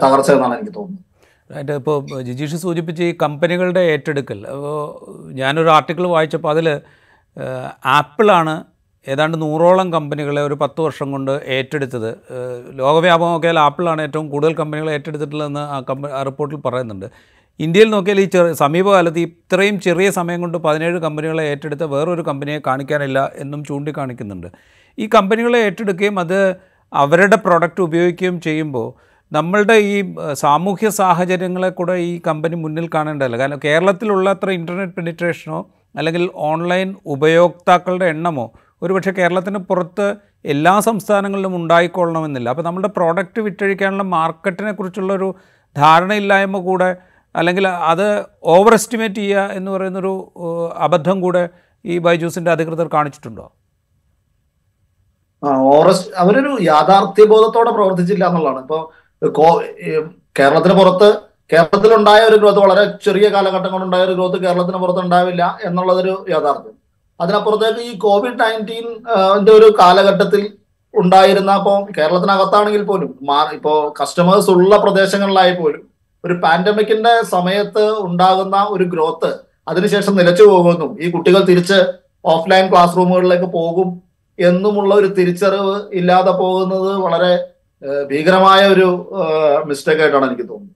[0.02, 1.04] തകർച്ച എന്നാണ് എനിക്ക് തോന്നുന്നത്.
[1.50, 4.46] അതിന്റെ ഇപ്പോൾ ജിജീഷ് സൂചിപ്പിച്ച ഈ കമ്പനികളുടെ ഏറ്റെടുക്കൽ.
[4.46, 4.78] അപ്പോൾ
[5.40, 6.68] ഞാനൊരു ആർട്ടിക്കിൾ വായിച്ചപ്പോൾ അതിൽ
[7.84, 8.54] ആപ്പിളാണ്
[9.08, 12.10] ഏതാണ്ട് നൂറോളം കമ്പനികളെ ഒരു പത്ത് വർഷം കൊണ്ട് ഏറ്റെടുത്തത്.
[12.80, 17.06] ലോകവ്യാപകം നോക്കിയാൽ ആപ്പിളാണ് ഏറ്റവും കൂടുതൽ കമ്പനികളെ ഏറ്റെടുത്തിട്ടുള്ളതെന്ന് ആ കമ്പ ആ റിപ്പോർട്ടിൽ പറയുന്നുണ്ട്.
[17.60, 23.30] ഇന്ത്യയിൽ നോക്കിയാൽ ഈ ചെറിയ സമീപകാലത്ത് ഇത്രയും ചെറിയ സമയം കൊണ്ട് പതിനേഴ് കമ്പനികളെ ഏറ്റെടുത്ത വേറൊരു കമ്പനിയെ കാണിക്കാനില്ല
[23.36, 24.48] എന്നും ചൂണ്ടിക്കാണിക്കുന്നുണ്ട്.
[24.98, 26.56] ഈ കമ്പനികളെ ഏറ്റെടുക്കുകയും അത്
[26.92, 28.88] അവരുടെ പ്രൊഡക്റ്റ് ഉപയോഗിക്കുകയും ചെയ്യുമ്പോൾ
[29.32, 33.36] നമ്മളുടെ ഈ സാമൂഹ്യ സാഹചര്യങ്ങളെ കൂടെ ഈ കമ്പനി മുന്നിൽ കാണേണ്ടതല്ല.
[33.36, 35.58] കാരണം കേരളത്തിലുള്ള അത്ര ഇന്റർനെറ്റ് പെനിട്രേഷനോ
[35.96, 38.52] അല്ലെങ്കിൽ ഓൺലൈൻ ഉപയോക്താക്കളുടെ എണ്ണമോ
[38.84, 40.14] ഒരുപക്ഷെ കേരളത്തിന് പുറത്ത്
[40.44, 42.48] എല്ലാ സംസ്ഥാനങ്ങളിലും ഉണ്ടായിക്കൊള്ളണമെന്നില്ല.
[42.50, 45.34] അപ്പോൾ നമ്മുടെ പ്രോഡക്റ്റ് വിറ്റഴിക്കാനുള്ള മാർക്കറ്റിനെ കുറിച്ചുള്ളൊരു
[45.76, 46.96] ധാരണയില്ലായ്മ കൂടെ
[47.36, 50.32] അല്ലെങ്കിൽ അത് ഓവർ എസ്റ്റിമേറ്റ് ചെയ്യുക എന്ന് പറയുന്നൊരു
[50.76, 51.48] അബദ്ധം കൂടെ
[51.84, 53.52] ഈ ബൈജൂസിന്റെ അധികൃതർ കാണിച്ചിട്ടുണ്ടോ?
[55.58, 58.58] ഓറസ്റ്റ് അവരൊരു യാഥാർത്ഥ്യബോധത്തോടെ പ്രവർത്തിച്ചില്ല എന്നുള്ളതാണ്.
[58.58, 58.90] ഇപ്പൊ
[59.28, 60.00] കോ- ഈ
[60.38, 61.18] കേരളത്തിന് പുറത്ത്
[61.52, 66.83] കേരളത്തിലുണ്ടായ ഒരു ഗ്രോത്ത് വളരെ ചെറിയ കാലഘട്ടം കൊണ്ടുണ്ടായ ഒരു ഗ്രോത്ത് കേരളത്തിന് പുറത്ത് ഉണ്ടാവില്ല എന്നുള്ളതൊരു യാഥാർത്ഥ്യം.
[67.20, 68.86] അതിനപ്പുറത്തേക്ക് ഈ കോവിഡ് നയന്റീൻ
[69.50, 70.42] ഒരു കാലഘട്ടത്തിൽ
[70.94, 75.82] ഉണ്ടായിരുന്ന ഇപ്പോൾ കേരളത്തിനകത്താണെങ്കിൽ പോലും മാ- ഇപ്പോ കസ്റ്റമേഴ്സ് ഉള്ള പ്രദേശങ്ങളിലായി പോലും
[76.24, 79.30] ഒരു പാൻഡമിക്കിന്റെ സമയത്ത് ഉണ്ടാകുന്ന ഒരു ഗ്രോത്ത്
[79.68, 81.78] അതിനുശേഷം നിലച്ചു പോകുന്നു ഈ കുട്ടികൾ തിരിച്ച്
[82.24, 83.88] ഓഫ്ലൈൻ ക്ലാസ് റൂമുകളിലേക്ക് പോകും
[84.38, 87.32] എന്നുമുള്ള ഒരു തിരിച്ചറിവ് ഇല്ലാതെ പോകുന്നത് വളരെ
[88.02, 88.86] ഭീകരമായ ഒരു
[89.64, 90.74] മിസ്റ്റേക്ക് ആയിട്ടാണ് എനിക്ക് തോന്നുന്നത്.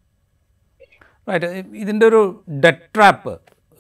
[1.29, 2.21] റൈറ്റ് ഒരു
[2.61, 3.33] ഡെറ്റ് ട്രാപ്പ്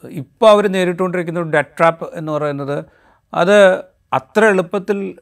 [0.06, 2.84] ഇപ്പോൾ അവർ നേരിട്ടുകൊണ്ടിരിക്കുന്ന ഒരു ഡെറ്റ് ട്രാപ്പ് എന്ന് പറയുന്നത്
[3.34, 3.76] അത്
[4.12, 5.14] അത്ര എളുപ്പത്തിൽ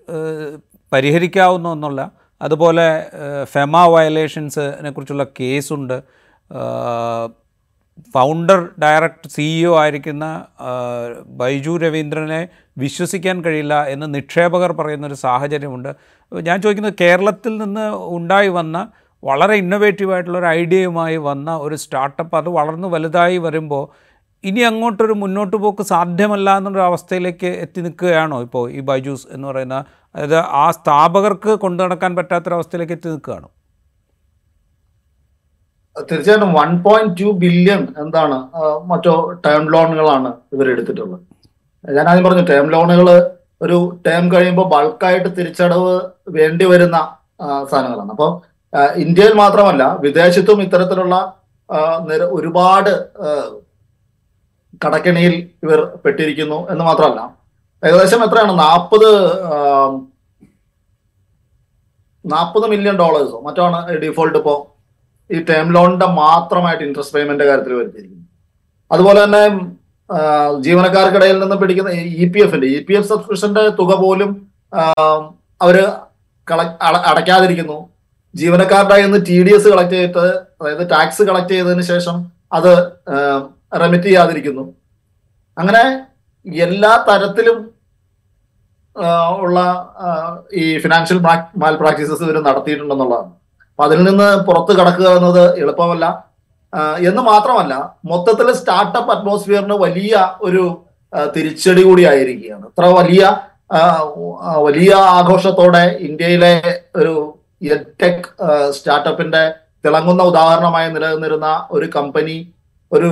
[0.93, 3.07] പരിഹരിക്കാവുന്ന ഒന്നല്ല അതുപോലെ
[3.45, 6.03] ഫെമ വയലേഷൻസിനെ കുറിച്ചുള്ള കേസുണ്ട്
[8.15, 10.47] ഫൗണ്ടർ ഡയറക്ടർ സിഇഒ ആയിരിക്കുന്ന
[11.27, 15.97] ബൈജു രവീന്ദ്രനെ വിശ്വസിക്കാൻ കഴിയില്ല എന്ന് നിക്ഷേപകർ പറയുന്നൊരു സാഹചര്യമുണ്ട്.
[16.43, 18.89] ഞാൻ ചോദിക്കുന്നത് കേരളത്തിൽ നിന്ന് ഉണ്ടായി വന്ന
[19.25, 25.57] വളരെ ഇന്നൊവേറ്റീവ് ആയിട്ടുള്ള ഒരു ഐഡിയയുമായി വന്ന ഒരു സ്റ്റാർട്ടപ്പ് അത് വളർന്നു വലുതായി വരുമ്പോൾ ഇനി അങ്ങോട്ടൊരു മുന്നോട്ട്
[25.63, 29.77] പോക്ക് സാധ്യമല്ല എന്നൊരു അവസ്ഥയിലേക്ക് എത്തി നിൽക്കുകയാണോ ഇപ്പോൾ ഈ ബൈജൂസ് എന്ന് പറയുന്ന
[30.15, 33.49] അതായത് ആ സ്ഥാപകർക്ക് കൊണ്ടു നടക്കാൻ പറ്റാത്തൊരവസ്ഥയിലേക്ക് എത്തി നിൽക്കുകയാണോ?
[35.97, 38.39] തീർച്ചയായിട്ടും വൺ പോയിന്റ് ടു ബില്യൺ എന്താണ്
[38.91, 39.15] മറ്റോ
[39.47, 41.21] ടേം ലോണുകളാണ് ഇവർ എടുത്തിട്ടുള്ളത്.
[41.97, 43.09] ഞാൻ ആദ്യം പറഞ്ഞു ടേം ലോണുകൾ
[43.63, 45.95] ഒരു ടേം കഴിയുമ്പോൾ ബൾക്കായിട്ട് തിരിച്ചടവ്
[46.39, 46.97] വേണ്ടി വരുന്ന
[47.71, 48.11] സാധനങ്ങളാണ്.
[48.17, 48.31] അപ്പോൾ
[49.05, 51.17] ഇന്ത്യയിൽ മാത്രമല്ല വിദേശത്തും ഇത്തരത്തിലുള്ള
[52.39, 52.93] ഒരുപാട്
[54.85, 57.21] കടക്കെണിയിൽ ഇവർ പെട്ടിരിക്കുന്നു എന്ന് മാത്രമല്ല.
[57.83, 58.53] ഏകദേശം എത്രയാണ്?
[58.65, 59.09] നാൽപ്പത്
[62.25, 64.59] നാൽപ്പത് മില്യൺ ഡോളേഴ്സോ മറ്റാണ് ഡിഫോൾട്ട് ഇപ്പോൾ
[65.31, 68.25] ഈ ടേം ലോണിന്റെ മാത്രമായിട്ട് ഇൻട്രസ്റ്റ് പേയ്മെന്റ് കാര്യത്തിൽ വരുത്തിയിരിക്കുന്നു
[68.91, 69.43] അതുപോലെ തന്നെ
[70.65, 71.91] ജീവനക്കാർക്കിടയിൽ നിന്ന് പിടിക്കുന്ന
[72.25, 74.31] ഇ പി എഫിന്റെ ഇ പി എഫ് സബ്സ്ക്രിപ്ഷന്റെ തുക പോലും
[75.63, 75.77] അവർ
[77.11, 77.79] അടയ്ക്കാതിരിക്കുന്നു.
[78.35, 80.25] ജീവനക്കാരുടെ നിന്ന് ടി ഡി എസ് കളക്ട് ചെയ്തിട്ട്
[80.61, 82.17] അതായത് ടാക്സ് കളക്ട് ചെയ്തതിന് ശേഷം
[82.53, 82.73] അത്
[83.73, 84.65] റെമിറ്റ് ചെയ്യാതിരിക്കുന്നു
[85.57, 85.85] അങ്ങനെ
[86.67, 87.59] എല്ലാ തരത്തിലും
[89.39, 89.59] ഉള്ള
[90.53, 91.19] ഈ ഫിനാൻഷ്യൽ
[91.63, 93.31] മാൽ പ്രാക്ടീസസ് ഇവർ നടത്തിയിട്ടുണ്ടെന്നുള്ളതാണ്.
[93.71, 96.07] അപ്പൊ അതിൽ നിന്ന് പുറത്ത് കടക്കുക എന്നത് എളുപ്പമല്ല.
[96.99, 100.65] എന്ന് മാത്രമല്ല മൊത്തത്തിൽ സ്റ്റാർട്ടപ്പ് അറ്റ്മോസ്ഫിയറിന് വലിയ ഒരു
[101.37, 102.65] തിരിച്ചടി കൂടി ആയിരിക്കുകയാണ്.
[102.67, 103.23] ഇത്ര വലിയ
[104.67, 106.55] വലിയ ആഘോഷത്തോടെ ഇന്ത്യയിലെ
[106.97, 107.15] ഒരു
[107.75, 108.29] എഡ്ടെക്
[108.71, 109.43] സ്റ്റാർട്ടപ്പിന്റെ
[109.85, 112.37] തിളങ്ങുന്ന ഉദാഹരണമായി നിലനിന്നിരുന്ന ഒരു കമ്പനി
[112.93, 113.11] ഒരു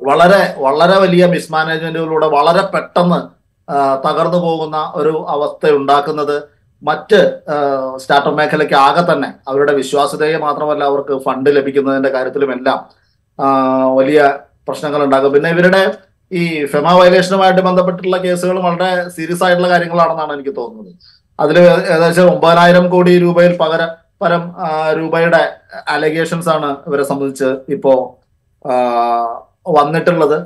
[0.00, 3.18] വളരെ വളരെ വലിയ മിസ്മാനേജ്മെന്റുകളിലൂടെ വളരെ പെട്ടെന്ന്
[4.04, 6.36] തകർന്നു പോകുന്ന ഒരു അവസ്ഥ ഉണ്ടാക്കുന്നത്
[6.82, 7.18] മറ്റ്
[8.02, 12.78] സ്റ്റാർട്ടപ്പ് മേഖലയ്ക്ക് ആകെ തന്നെ അവരുടെ വിശ്വാസ്യതയെ മാത്രമല്ല അവർക്ക് ഫണ്ട് ലഭിക്കുന്നതിന്റെ കാര്യത്തിലും എല്ലാം
[13.96, 14.20] വലിയ
[14.68, 15.32] പ്രശ്നങ്ങൾ ഉണ്ടാകും.
[15.32, 15.82] പിന്നെ ഇവരുടെ
[16.32, 16.42] ഈ
[16.72, 20.92] ഫെമ വയലേഷനുമായിട്ട് ബന്ധപ്പെട്ടുള്ള കേസുകൾ വളരെ സീരിയസ് ആയിട്ടുള്ള കാര്യങ്ങളാണെന്നാണ് എനിക്ക് തോന്നുന്നത്.
[21.38, 24.42] അതിൽ ഏകദേശം ഒമ്പതിനായിരം കോടി രൂപയിൽ പകരം പരം
[24.98, 25.42] രൂപയുടെ
[25.94, 27.92] അലഗേഷൻസ് ആണ് ഇവരെ സംബന്ധിച്ച് ഇപ്പോ
[29.76, 30.38] വന്നിട്ടുള്ളത്.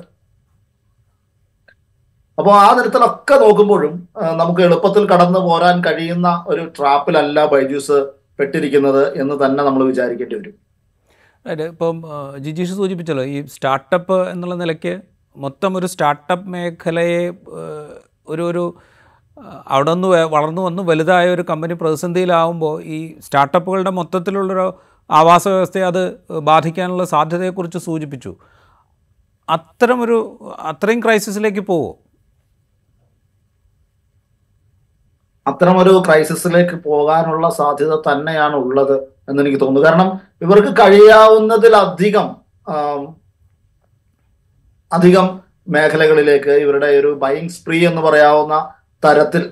[2.38, 3.95] അപ്പോൾ ആ തരത്തിലൊക്കെ നോക്കുമ്പോഴും
[4.41, 7.99] നമുക്ക് എളുപ്പത്തിൽ കടന്നു പോരാൻ കഴിയുന്ന ഒരു ട്രാപ്പിലല്ല ബൈജൂസ്
[8.38, 10.55] പെട്ടിരിക്കുന്നത് എന്ന് തന്നെ നമ്മൾ വിചാരിക്കേണ്ടി വരും.
[11.45, 11.97] അതായത് ഇപ്പം
[12.45, 14.95] ജിജീഷ് സൂചിപ്പിച്ചല്ലോ ഈ സ്റ്റാർട്ടപ്പ് എന്നുള്ള നിലയ്ക്ക്
[15.37, 17.23] മൊത്തം ഒരു സ്റ്റാർട്ടപ്പ് മേഖലയെ
[18.33, 18.64] ഒരു ഒരു
[19.69, 24.79] അവിടെ നിന്ന് വളർന്നു വന്ന് വലുതായ ഒരു കമ്പനി പ്രതിസന്ധിയിലാവുമ്പോൾ ഈ സ്റ്റാർട്ടപ്പുകളുടെ മൊത്തത്തിലുള്ളൊരു
[25.11, 26.03] ആവാസ വ്യവസ്ഥയെ അത്
[26.39, 28.37] ബാധിക്കാനുള്ള സാധ്യതയെക്കുറിച്ച് സൂചിപ്പിച്ചു.
[29.49, 31.99] അത്തരമൊരു അത്രയും ക്രൈസിസിലേക്ക് പോവോ?
[35.47, 38.97] അത്തരമൊരു ക്രൈസിസിലേക്ക് പോകാനുള്ള സാധ്യത തന്നെയാണ് ഉള്ളത്
[39.28, 39.89] എന്ന് എനിക്ക് തോന്നുന്നു.
[39.89, 42.37] കാരണം ഇവർക്ക് കഴിയാവുന്നതിലധികം
[44.93, 49.43] അധികം മേഖലകളിലേക്ക് ഇവരുടെ ഒരു ബൈങ് സ്പ്രീ എന്ന് പറയാവുന്ന തരത്തിൽ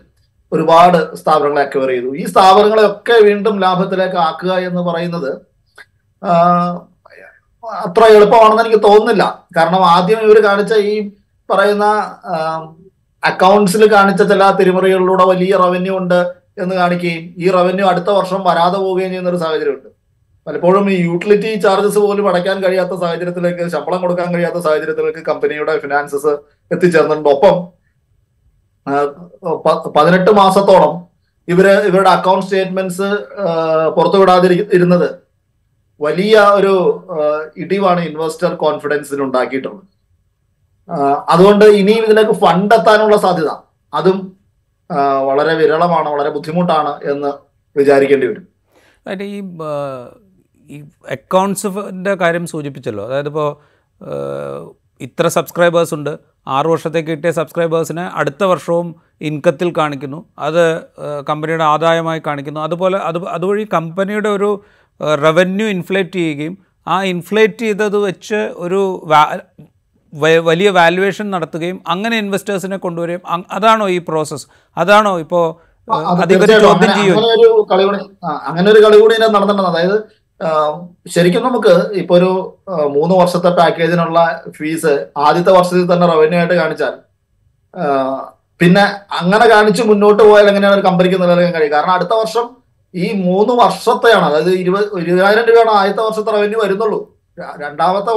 [0.53, 2.11] ഒരുപാട് സ്ഥാപനങ്ങളെ അക്വയർ ചെയ്തു.
[2.21, 5.31] ഈ സ്ഥാപനങ്ങളെയൊക്കെ വീണ്ടും ലാഭത്തിലേക്ക് ആക്കുക എന്ന് പറയുന്നത്
[7.85, 9.25] അത്ര എളുപ്പമാണെന്ന് എനിക്ക് തോന്നുന്നില്ല.
[9.57, 10.95] കാരണം ആദ്യം ഇവർ കാണിച്ച ഈ
[11.49, 11.87] പറയുന്ന
[13.23, 16.21] അക്കൗണ്ട്സിൽ കാണിച്ച ചില തിരിമറികളിലൂടെ വലിയ റവന്യൂ ഉണ്ട്
[16.63, 19.89] എന്ന് കാണിക്കുകയും ഈ റവന്യൂ അടുത്ത വർഷം വരാതെ പോവുകയും ചെയ്യുന്ന ഒരു സാഹചര്യമുണ്ട്.
[20.47, 26.33] പലപ്പോഴും ഈ യൂട്ടിലിറ്റി ചാർജസ് പോലും അടയ്ക്കാൻ കഴിയാത്ത സാഹചര്യത്തിലേക്ക് ശമ്പളം കൊടുക്കാൻ കഴിയാത്ത സാഹചര്യത്തിലേക്ക് കമ്പനിയുടെ ഫിനാൻസസ്
[26.71, 27.31] എത്തിച്ചേർന്നിട്ടുണ്ട്.
[27.37, 27.57] ഒപ്പം
[29.97, 30.95] പതിനെട്ട് മാസത്തോളം
[31.49, 33.09] ഇവർ ഇവരുടെ അക്കൗണ്ട് സ്റ്റേറ്റ്മെന്റ്സ്
[33.97, 35.09] പുറത്തുവിടാതിരി ഇരുന്നത്
[36.01, 36.75] വലിയ ഒരു
[37.57, 39.87] ഇടിവാണ് ഇൻവെസ്റ്റർ കോൺഫിഡൻസിന് ഉണ്ടാക്കിയിട്ടുള്ളത്.
[41.29, 43.51] അതുകൊണ്ട് ഇനിയും ഇതിലേക്ക് ഫണ്ട് എത്താനുള്ള സാധ്യത
[43.95, 44.19] അതും
[45.29, 47.31] വളരെ വിരളമാണ് വളരെ ബുദ്ധിമുട്ടാണ് എന്ന്
[47.79, 48.47] വിചാരിക്കേണ്ടി വരും.
[49.23, 49.41] ഈ
[50.71, 50.79] ഈ
[51.11, 53.05] അക്കൗണ്ട്സിന്റെ കാര്യം സൂചിപ്പിച്ചല്ലോ.
[53.07, 53.51] അതായത് ഇപ്പോൾ
[55.07, 56.13] ഇത്ര സബ്സ്ക്രൈബേഴ്സ് ഉണ്ട്.
[56.57, 58.89] ആറ് വർഷത്തേക്ക് കിട്ടിയ സബ്സ്ക്രൈബേഴ്സിനെ അടുത്ത വർഷവും
[59.29, 60.19] ഇൻകത്തിൽ കാണിക്കുന്നു.
[60.47, 60.65] അത്
[61.29, 62.61] കമ്പനിയുടെ ആദായമായി കാണിക്കുന്നു.
[62.67, 64.51] അതുപോലെ അത് അതുവഴി കമ്പനിയുടെ ഒരു
[65.25, 66.55] റവന്യൂ ഇൻഫ്ലേറ്റ് ചെയ്യുകയും
[66.89, 68.83] ആ ഇൻഫ്ലേറ്റ് ചെയ്തത് വെച്ച് ഒരു
[70.51, 75.45] വലിയ വാല്യുവേഷൻ നടത്തുകയും അങ്ങനെ ഇൻവെസ്റ്റേഴ്സിനെ കൊണ്ടുവരികയും അതാണോ ഈ പ്രോസസ്സ് അതാണോ ഇപ്പോൾ
[75.89, 76.35] അങ്ങനെ
[78.71, 79.71] ഒരു കളി കൂടി ഇതിനകത്ത് നടന്നിട്ടുണ്ട്.
[79.71, 79.97] അതായത്
[81.09, 82.31] ശരിക്കും നമുക്ക് ഇപ്പൊ ഒരു
[82.89, 84.21] മൂന്ന് വർഷത്തെ പാക്കേജിനുള്ള
[84.57, 86.95] ഫീസ് ആദ്യത്തെ വർഷത്തിൽ തന്നെ റവന്യൂ ആയിട്ട് കാണിച്ചാൽ
[88.61, 92.47] പിന്നെ അങ്ങനെ കാണിച്ച് മുന്നോട്ട് പോയാൽ എങ്ങനെയാണ് ഒരു കമ്പനിക്ക് നിലനിൽക്കാൻ കഴിയും കാരണം അടുത്ത വർഷം
[92.95, 97.01] ഈ മൂന്ന് വർഷത്തെയാണ് അതായത് ഇരുപത് ഇരുപതിനായിരം രൂപയാണ് ആദ്യത്തെ വർഷത്തെ റവന്യൂ വരുന്നുള്ളൂ.
[97.61, 98.13] രണ്ടാമത്തെ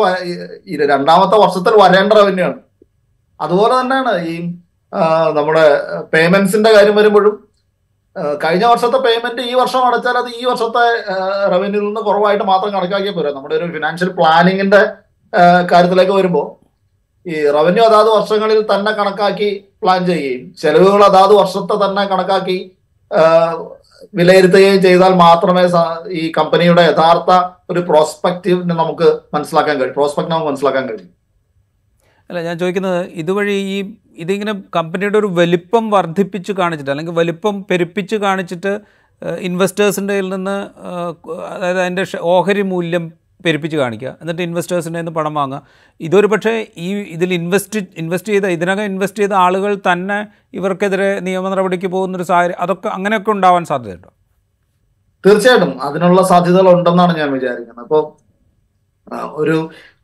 [0.94, 2.58] രണ്ടാമത്തെ വർഷത്തിൽ വരേണ്ട റവന്യൂ ആണ്.
[3.40, 4.36] അതുപോലെ തന്നെയാണ് ഈ
[5.36, 5.66] നമ്മുടെ
[6.14, 7.36] പേയ്മെന്റ്സിന്റെ കാര്യം വരുമ്പോഴും
[8.15, 10.84] കഴിഞ്ഞ വർഷത്തെ പേയ്മെന്റ് ഈ വർഷം അടച്ചാൽ അത് ഈ വർഷത്തെ
[11.54, 13.32] റവന്യൂ നിന്ന് കുറവായിട്ട് മാത്രം കണക്കാക്കിയാൽ പോരാ.
[13.38, 14.82] നമ്മുടെ ഒരു ഫിനാൻഷ്യൽ പ്ലാനിങ്ങിന്റെ
[15.71, 16.45] കാര്യത്തിലേക്ക് വരുമ്പോൾ
[17.26, 19.49] ഈ റവന്യൂ അതാത് വർഷങ്ങളിൽ തന്നെ കണക്കാക്കി
[19.84, 22.58] പ്ലാൻ ചെയ്യുകയും ചെലവുകൾ അതാത് വർഷത്തെ തന്നെ കണക്കാക്കി
[24.19, 25.63] വിലയിരുത്തുകയും ചെയ്താൽ മാത്രമേ
[26.21, 27.32] ഈ കമ്പനിയുടെ യഥാർത്ഥ
[27.71, 29.93] ഒരു പ്രോസ്പെക്റ്റീവിനെ നമുക്ക് മനസ്സിലാക്കാൻ കഴിയും.
[29.99, 31.12] പ്രോസ്പെക്ട് നമുക്ക് മനസ്സിലാക്കാൻ കഴിയും.
[32.30, 38.80] അല്ല ഞാൻ ചോദിക്കുന്നത് ഇതുവഴി ഈ ഇതിങ്ങനെ കമ്പനിയുടെ ഒരു വലിപ്പം വർദ്ധിപ്പിച്ച് കാണിച്ചിട്ട് അല്ലെങ്കിൽ വലിപ്പം പെരുപ്പിച്ച് കാണിച്ചിട്ട്
[39.40, 40.68] ഇൻവെസ്റ്റേഴ്സിന്റെ കയ്യിൽ നിന്ന്
[41.50, 43.14] അതായത് അതിന്റെ ഓഹരി മൂല്യം
[43.46, 45.62] പെരുപ്പിച്ച് കാണിക്കുക എന്നിട്ട് ഇൻവെസ്റ്റേഴ്സിന്റെ നിന്ന് പണം വാങ്ങുക.
[46.02, 51.88] ഇതൊരു പക്ഷേ ഈ ഇതിൽ ഇൻവെസ്റ്റ് ഇൻവെസ്റ്റ് ചെയ്ത ഇതിനകം ഇൻവെസ്റ്റ് ചെയ്ത ആളുകൾ തന്നെ ഇവർക്കെതിരെ നിയമ നടപടിക്ക്
[51.88, 54.12] പോകുന്നൊരു സാഹചര്യം അതൊക്കെ അങ്ങനെയൊക്കെ ഉണ്ടാവാൻ സാധ്യതയുണ്ടോ?
[55.26, 55.82] തീർച്ചയായിട്ടും.
[55.82, 57.84] അതിനുള്ള സാധ്യതകൾ ഉണ്ടെന്നാണ് ഞാൻ വിചാരിക്കുന്നത്.
[57.86, 58.04] അപ്പോൾ
[59.34, 59.58] ഒരു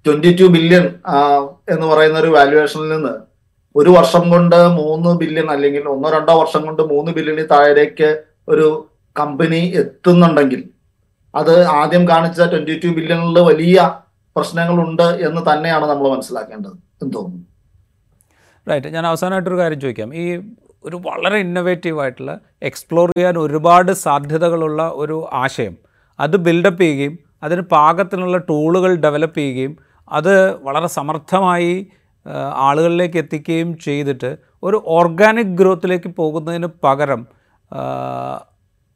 [0.06, 0.86] ട്വന്റി ടു ബില്യൺ
[1.70, 3.14] എന്ന് പറയുന്ന ഒരു വാല്യുവേഷനിൽ നിന്ന്
[3.76, 9.62] ഒരു വർഷം കൊണ്ട് മൂന്ന് ബില്യൺ അല്ലെങ്കിൽ ഒന്നോ രണ്ടോ വർഷം കൊണ്ട് മൂന്ന് ബില്യണിൽ താഴേക്ക് ഒരു കമ്പനി
[9.76, 10.64] എത്തുന്നുണ്ടെങ്കിൽ
[11.36, 14.02] അത് ആദ്യം കാണിച്ച ട്വന്റി ടു ബില്യണിൽ വലിയ
[14.36, 17.46] പ്രശ്നങ്ങളുണ്ട് എന്ന് തന്നെയാണ് നമ്മൾ മനസ്സിലാക്കേണ്ടത് എന്ന് തോന്നുന്നു.
[18.70, 20.16] റൈറ്റ് ഞാൻ അവസാനമായിട്ടൊരു കാര്യം ചോദിക്കാം.
[20.16, 20.38] ഈ
[20.84, 25.78] ഒരു വളരെ ഇന്നൊവേറ്റീവ് ആയിട്ടുള്ള എക്സ്പ്ലോർ ചെയ്യാൻ ഒരുപാട് സാധ്യതകളുള്ള ഒരു ആശയം.
[26.20, 31.88] അത് ബിൽഡപ്പ് ചെയ്യുകയും അതിന് പാകത്തിനുള്ള ടൂളുകൾ ഡെവലപ്പ് ചെയ്യുകയും അത് വളരെ സമർത്ഥമായി
[32.56, 37.28] ആളുകളിലേക്ക് എത്തിക്കുകയും ചെയ്തിട്ട് ഒരു ഓർഗാനിക് ഗ്രോത്തിലേക്ക് പോകുന്നതിന് പകരം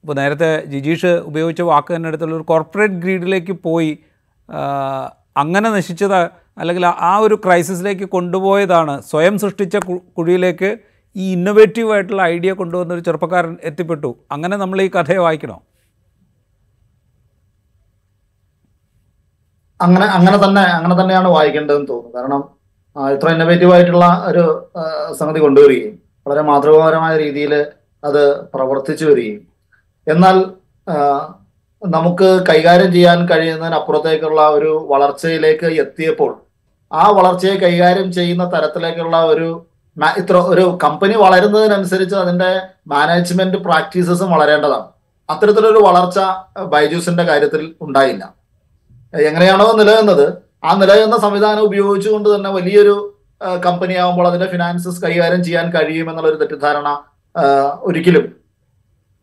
[0.04, 4.00] ഇപ്പോൾ നേരത്തെ ജിജീഷ് ഉപയോഗിച്ച വാക്ക് തന്നെ എടുത്തുള്ള ഒരു കോർപ്പറേറ്റ് ഗ്രീഡിലേക്ക് പോയി
[5.38, 9.78] അങ്ങനെ നശിച്ചത് അല്ലെങ്കിൽ ആ- ഒരു ക്രൈസിസിലേക്ക് കൊണ്ടുപോയതാണ് സ്വയം സൃഷ്ടിച്ച
[10.18, 10.78] കുഴിയിലേക്ക്
[11.16, 14.16] ഈ ഇന്നൊവേറ്റീവ് ആയിട്ടുള്ള ഐഡിയ കൊണ്ടുവന്ന ഒരു ചെറുപ്പക്കാരൻ എത്തിപ്പെട്ടു.
[14.32, 15.62] അങ്ങനെ നമ്മൾ ഈ കഥയെ വായിക്കണോ?
[19.80, 22.42] അങ്ങനെ അങ്ങനെ തന്നെ അങ്ങനെ തന്നെയാണ് വായിക്കേണ്ടതെന്ന് തോന്നുന്നു കാരണം
[23.14, 24.44] ഇത്ര ഇന്നോവേറ്റീവ് ആയിട്ടുള്ള ഒരു
[25.20, 25.96] സംഗതി കൊണ്ടുവരികയും
[26.28, 27.54] വളരെ മാതൃകാപരമായ രീതിയിൽ
[28.04, 29.42] അത് പ്രവർത്തിച്ചു വരികയും.
[30.08, 30.38] എന്നാൽ
[31.82, 36.32] നമുക്ക് കൈകാര്യം ചെയ്യാൻ കഴിയുന്നതിനപ്പുറത്തേക്കുള്ള ഒരു വളർച്ചയിലേക്ക് എത്തിയപ്പോൾ
[36.92, 39.50] ആ വളർച്ചയെ കൈകാര്യം ചെയ്യുന്ന തരത്തിലേക്കുള്ള ഒരു
[40.18, 42.52] ഇത്ര ഒരു കമ്പനി വളരുന്നതിനനുസരിച്ച് അതിന്റെ
[42.88, 44.88] മാനേജ്മെന്റ് പ്രാക്ടീസസും വളരേണ്ടതാണ്.
[45.30, 46.20] അത്തരത്തിലൊരു വളർച്ച
[46.74, 48.24] ബൈജൂസിന്റെ കാര്യത്തിൽ ഉണ്ടായില്ല.
[49.14, 50.34] എങ്ങനെയാണോ നിലനിന്നത്.
[50.64, 52.96] ആ നിലനിന്ന സംവിധാനം ഉപയോഗിച്ചുകൊണ്ട് തന്നെ വലിയൊരു
[53.66, 56.98] കമ്പനി ആകുമ്പോൾ അതിന്റെ ഫിനാൻസസ് കൈകാര്യം ചെയ്യാൻ കഴിയും എന്നുള്ള ഒരു തെറ്റിദ്ധാരണ
[57.80, 58.44] ഒരിക്കലും.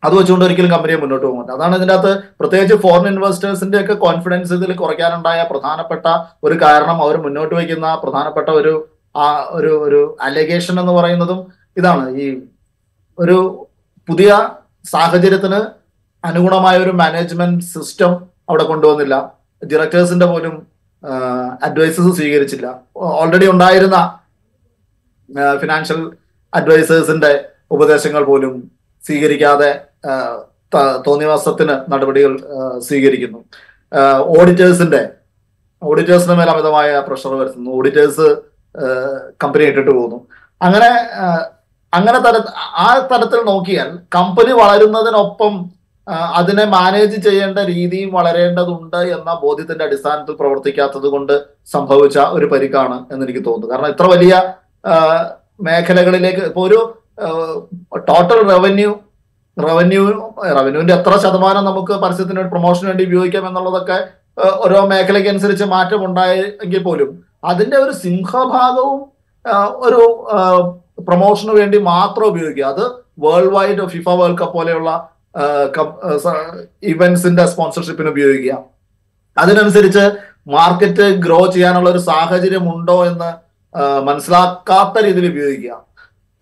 [0.03, 4.73] അത് വെച്ചുകൊണ്ട് ഒരിക്കലും കമ്പനിയെ മുന്നോട്ട് പോകുന്നത് അതാണ് ഇതിന്റെ അകത്ത് പ്രത്യേകിച്ച് ഫോറിൻ ഇൻവെസ്റ്റേഴ്സിന്റെ ഒക്കെ കോൺഫിഡൻസ് ഇതിൽ
[4.73, 6.05] കുറയ്ക്കാനുണ്ടായ പ്രധാനപ്പെട്ട
[6.43, 7.03] ഒരു കാരണം.
[7.03, 12.09] അവർ മുന്നോട്ട് വയ്ക്കുന്ന പ്രധാനപ്പെട്ട ഒരു ആ ഒരു ഒരു അലഗേഷൻ എന്ന് പറയുന്നതും ഇതാണ്.
[12.09, 12.41] ഈ
[13.19, 13.67] ഒരു
[14.09, 14.49] പുതിയ
[14.85, 15.59] സാഹചര്യത്തിന്
[16.25, 18.11] അനുഗുണമായ ഒരു മാനേജ്മെന്റ് സിസ്റ്റം
[18.49, 19.40] അവിടെ കൊണ്ടുവന്നില്ല.
[19.69, 20.55] ഡയറക്ടേഴ്സിന്റെ പോലും
[21.63, 22.67] അഡ്വൈസസ് സ്വീകരിച്ചില്ല.
[22.95, 23.97] ഓൾറെഡി ഉണ്ടായിരുന്ന
[25.61, 26.01] ഫിനാൻഷ്യൽ
[26.53, 27.31] അഡ്വൈസേഴ്സിന്റെ
[27.71, 28.53] ഉപദേശങ്ങൾ പോലും
[29.05, 29.71] സ്വീകരിക്കാതെ
[31.07, 32.33] തോന്നിവാസത്തിന് നടപടികൾ
[32.87, 33.39] സ്വീകരിക്കുന്നു.
[34.37, 35.01] ഓഡിറ്റേഴ്സിന്റെ
[35.83, 37.71] ഓഡിറ്റേഴ്സിന് മേൽ അമിതമായ പ്രഷർ വരുത്തുന്നു.
[37.71, 38.27] ഓഡിറ്റേഴ്സ്
[39.43, 40.27] കമ്പനി ഇട്ടിട്ട് പോകുന്നു.
[40.61, 40.89] അങ്ങനെ
[41.93, 42.35] അങ്ങനെ തര
[42.83, 45.53] ആ തരത്തിൽ നോക്കിയാൽ കമ്പനി വളരുന്നതിനൊപ്പം
[46.07, 51.35] അതിനെ മാനേജ് ചെയ്യേണ്ട രീതിയും വളരേണ്ടതുണ്ട് എന്ന ബോധ്യത്തിന്റെ അടിസ്ഥാനത്തിൽ പ്രവർത്തിക്കാത്തത് കൊണ്ട്
[51.73, 53.71] സംഭവിച്ച ഒരു പരിക്കാണ് എന്ന് എനിക്ക് തോന്നുന്നു.
[53.73, 54.33] കാരണം ഇത്ര വലിയ
[55.67, 56.79] മേഖലകളിലേക്ക് ഇപ്പൊ ഒരു
[58.09, 58.91] ടോട്ടൽ റവന്യൂ
[59.57, 60.03] റവന്യൂ
[60.57, 63.97] റവന്യൂവിന്റെ എത്ര ശതമാനം നമുക്ക് പരസ്യത്തിന് വേണ്ടി പ്രൊമോഷന് വേണ്ടി ഉപയോഗിക്കാം എന്നുള്ളതൊക്കെ
[64.65, 67.09] ഓരോ മേഖലയ്ക്ക് അനുസരിച്ച് മാറ്റം ഉണ്ടായെങ്കിൽ പോലും
[67.43, 68.99] അതിന്റെ ഒരു സിംഹഭാഗവും
[69.87, 70.01] ഒരു
[71.07, 72.65] പ്രൊമോഷന് വേണ്ടി മാത്രം ഉപയോഗിക്കുക.
[72.65, 72.83] അത്
[73.23, 74.91] world wide FIFA world cup പോലെയുള്ള
[76.83, 78.57] ഇവന്റ്സിന്റെ സ്പോൺസർഷിപ്പിന് ഉപയോഗിക്കുക.
[79.37, 80.11] അതിനനുസരിച്ച്
[80.47, 83.29] മാർക്കറ്റ് ഗ്രോ ചെയ്യാനുള്ള ഒരു സാഹചര്യം ഉണ്ടോ എന്ന്
[84.07, 85.85] മനസ്സിലാക്കാത്ത രീതിയിൽ ഉപയോഗിക്കുക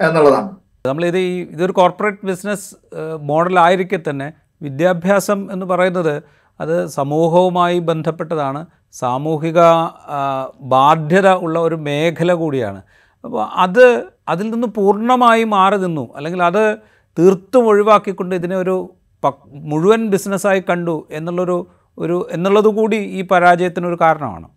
[0.02, 0.49] എന്നുള്ളതാണ്.
[0.88, 2.75] നമ്മളിത് ഈ ഇതൊരു കോർപ്പറേറ്റ് ബിസിനസ്
[3.21, 6.23] മോഡൽ മോഡലായിരിക്കെ തന്നെ വിദ്യാഭ്യാസം എന്ന് പറയുന്നത്
[6.62, 8.65] അത് സമൂഹവുമായി ബന്ധപ്പെട്ടതാണ്.
[8.91, 9.60] സാമൂഹിക
[10.60, 12.82] ബാധ്യത ഉള്ള ഒരു മേഖല കൂടിയാണ്.
[13.23, 16.78] അപ്പോൾ അത് അതിൽ നിന്ന് പൂർണമായി മാറി നിന്നു അല്ലെങ്കിൽ അത്
[17.19, 18.95] തീർത്തും ഒഴിവാക്കിക്കൊണ്ട് ഇതിനെ ഒരു
[19.51, 21.67] മുഴുവൻ ബിസിനസ്സായി കണ്ടു എന്നുള്ളൊരു
[21.99, 24.47] ഒരു എന്നുള്ളത് കൂടി ഈ പരാജയത്തിനൊരു കാരണമാണ്.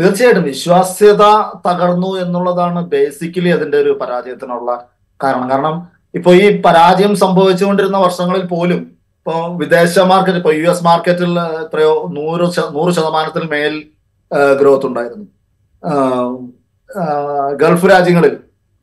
[0.00, 1.24] തീർച്ചയായിട്ടും വിശ്വാസ്യത
[1.66, 4.86] തകർന്നു എന്നുള്ളതാണ് ബേസിക്കലി അതിന്റെ ഒരു പരാജയത്തിനുള്ള
[5.22, 5.48] കാരണം.
[5.48, 8.80] കാരണം ഇപ്പോൾ ഈ പരാജയം സംഭവിച്ചുകൊണ്ടിരുന്ന വർഷങ്ങളിൽ പോലും
[9.18, 13.84] ഇപ്പോൾ വിദേശ മാർക്കറ്റ് ഇപ്പോൾ യു എസ് മാർക്കറ്റിൽ എത്രയോ നൂറ് നൂറ് ശതമാനത്തിൽ മേൽ
[14.60, 15.26] ഗ്രോത്ത് ഉണ്ടായിരുന്നു.
[17.62, 18.36] ഗൾഫ് രാജ്യങ്ങളിൽ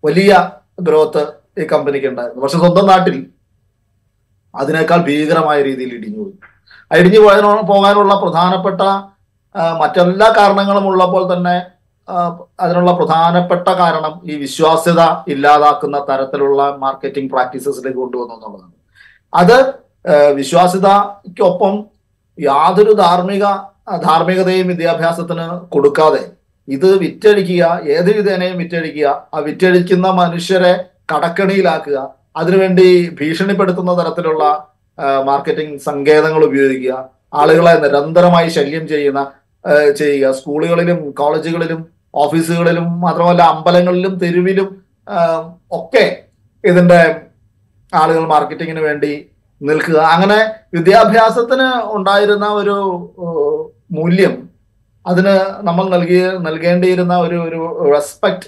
[0.05, 2.41] വലിയ ഗ്രോത്ത് ഈ കമ്പനിക്ക് ഉണ്ടായിരുന്നു.
[2.43, 3.17] പക്ഷെ സ്വന്തം നാട്ടിൽ
[4.53, 6.35] അതിനേക്കാൾ ഭീകരമായ രീതിയിൽ ഇടിഞ്ഞു പോയി.
[6.91, 8.81] ആ ഇടിഞ്ഞു പോയതിനോ പോകാനുള്ള പ്രധാനപ്പെട്ട
[9.81, 11.55] മറ്റെല്ലാ കാരണങ്ങളും ഉള്ളപ്പോൾ തന്നെ
[12.63, 15.01] അതിനുള്ള പ്രധാനപ്പെട്ട കാരണം ഈ വിശ്വാസ്യത
[15.33, 18.75] ഇല്ലാതാക്കുന്ന തരത്തിലുള്ള മാർക്കറ്റിംഗ് പ്രാക്ടീസസിലേക്ക് കൊണ്ടുവന്നു എന്നുള്ളതാണ്.
[19.33, 19.57] അത്
[20.39, 21.73] വിശ്വാസ്യതയ്ക്കൊപ്പം
[22.37, 23.45] യാതൊരു ധാർമ്മിക
[24.05, 26.23] ധാർമ്മികതയും വിദ്യാഭ്യാസത്തിന് കൊടുക്കാതെ
[26.67, 27.63] ഇത് വിറ്റഴിക്കുക
[27.95, 30.73] ഏത് വിധേനയും വിറ്റഴിക്കുക ആ വിറ്റഴിക്കുന്ന മനുഷ്യരെ
[31.13, 31.97] കടക്കണിയിലാക്കുക
[32.35, 34.43] അതിനുവേണ്ടി ഭീഷണിപ്പെടുത്തുന്ന തരത്തിലുള്ള
[35.23, 39.21] മാർക്കറ്റിംഗ് സങ്കേതങ്ങൾ ഉപയോഗിക്കുക ആളുകളെ നിരന്തരമായി ശല്യം ചെയ്യുന്ന
[39.97, 40.31] ചെയ്യുക.
[40.31, 44.83] സ്കൂളുകളിലും കോളേജുകളിലും ഓഫീസുകളിലും മാത്രമല്ല അമ്പലങ്ങളിലും തെരുവിലും
[45.71, 46.05] ഒക്കെ
[46.65, 46.99] ഇതിന്റെ
[47.93, 49.11] ആളുകൾ മാർക്കറ്റിങ്ങിന് വേണ്ടി
[49.61, 49.97] നിൽക്കുക.
[49.97, 50.39] അങ്ങനെ
[50.73, 52.75] വിദ്യാഭ്യാസത്തിന് ഉണ്ടായിരുന്ന ഒരു
[53.91, 54.49] മൂല്യം
[55.05, 57.59] അതിന് നമ്മൾ നൽകിയ നൽകേണ്ടിയിരുന്ന ഒരു ഒരു
[57.93, 58.47] റെസ്പെക്ട്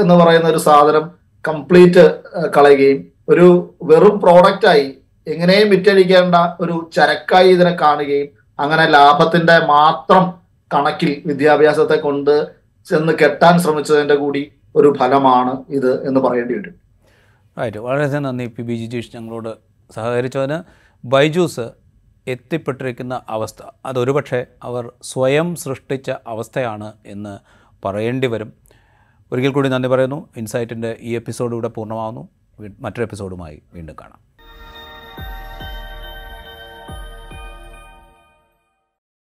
[0.00, 2.22] എന്ന് പറയുന്ന ഒരു സാധനം കംപ്ലീറ്റ്
[2.56, 8.28] കളയുകയും ഒരു വെറും പ്രോഡക്റ്റായി എങ്ങനെയും വിറ്റഴിക്കേണ്ട ഒരു ചരക്കായി ഇതിനെ കാണുകയും
[8.58, 10.34] അങ്ങനെ ലാഭത്തിന്റെ മാത്രം
[10.74, 12.46] കണക്കിൽ വിദ്യാഭ്യാസത്തെ കൊണ്ട്
[12.88, 16.74] ചെന്ന് കെട്ടാൻ ശ്രമിച്ചതിന്റെ കൂടി ഒരു ഫലമാണ് ഇത് എന്ന് പറയേണ്ടി വരും.
[17.58, 18.62] റൈറ്റ് വളരെയധികം നന്ദി പി.
[18.62, 18.74] ബി.
[18.74, 19.48] ജി ജിജീഷ് ഞങ്ങളോട്
[19.92, 20.58] സഹകരിച്ചതിന്.
[21.04, 21.70] ബൈജൂസ്
[22.26, 27.38] എത്തിപ്പെട്ടിരിക്കുന്ന അവസ്ഥ അതൊരുപക്ഷെ അവർ സ്വയം സൃഷ്ടിച്ച അവസ്ഥയാണ് എന്ന്
[27.84, 28.52] പറയേണ്ടി വരും.
[29.32, 30.28] ഒരിക്കൽ കൂടി നന്ദി പറയുന്നു.
[30.36, 32.28] ഇൻസൈറ്റിന്റെ ഈ എപ്പിസോഡ് ഇവിടെ പൂർണമാകുന്നു
[32.80, 34.33] മറ്റൊരു എപ്പിസോഡുമായി വീണ്ടും കാണാം.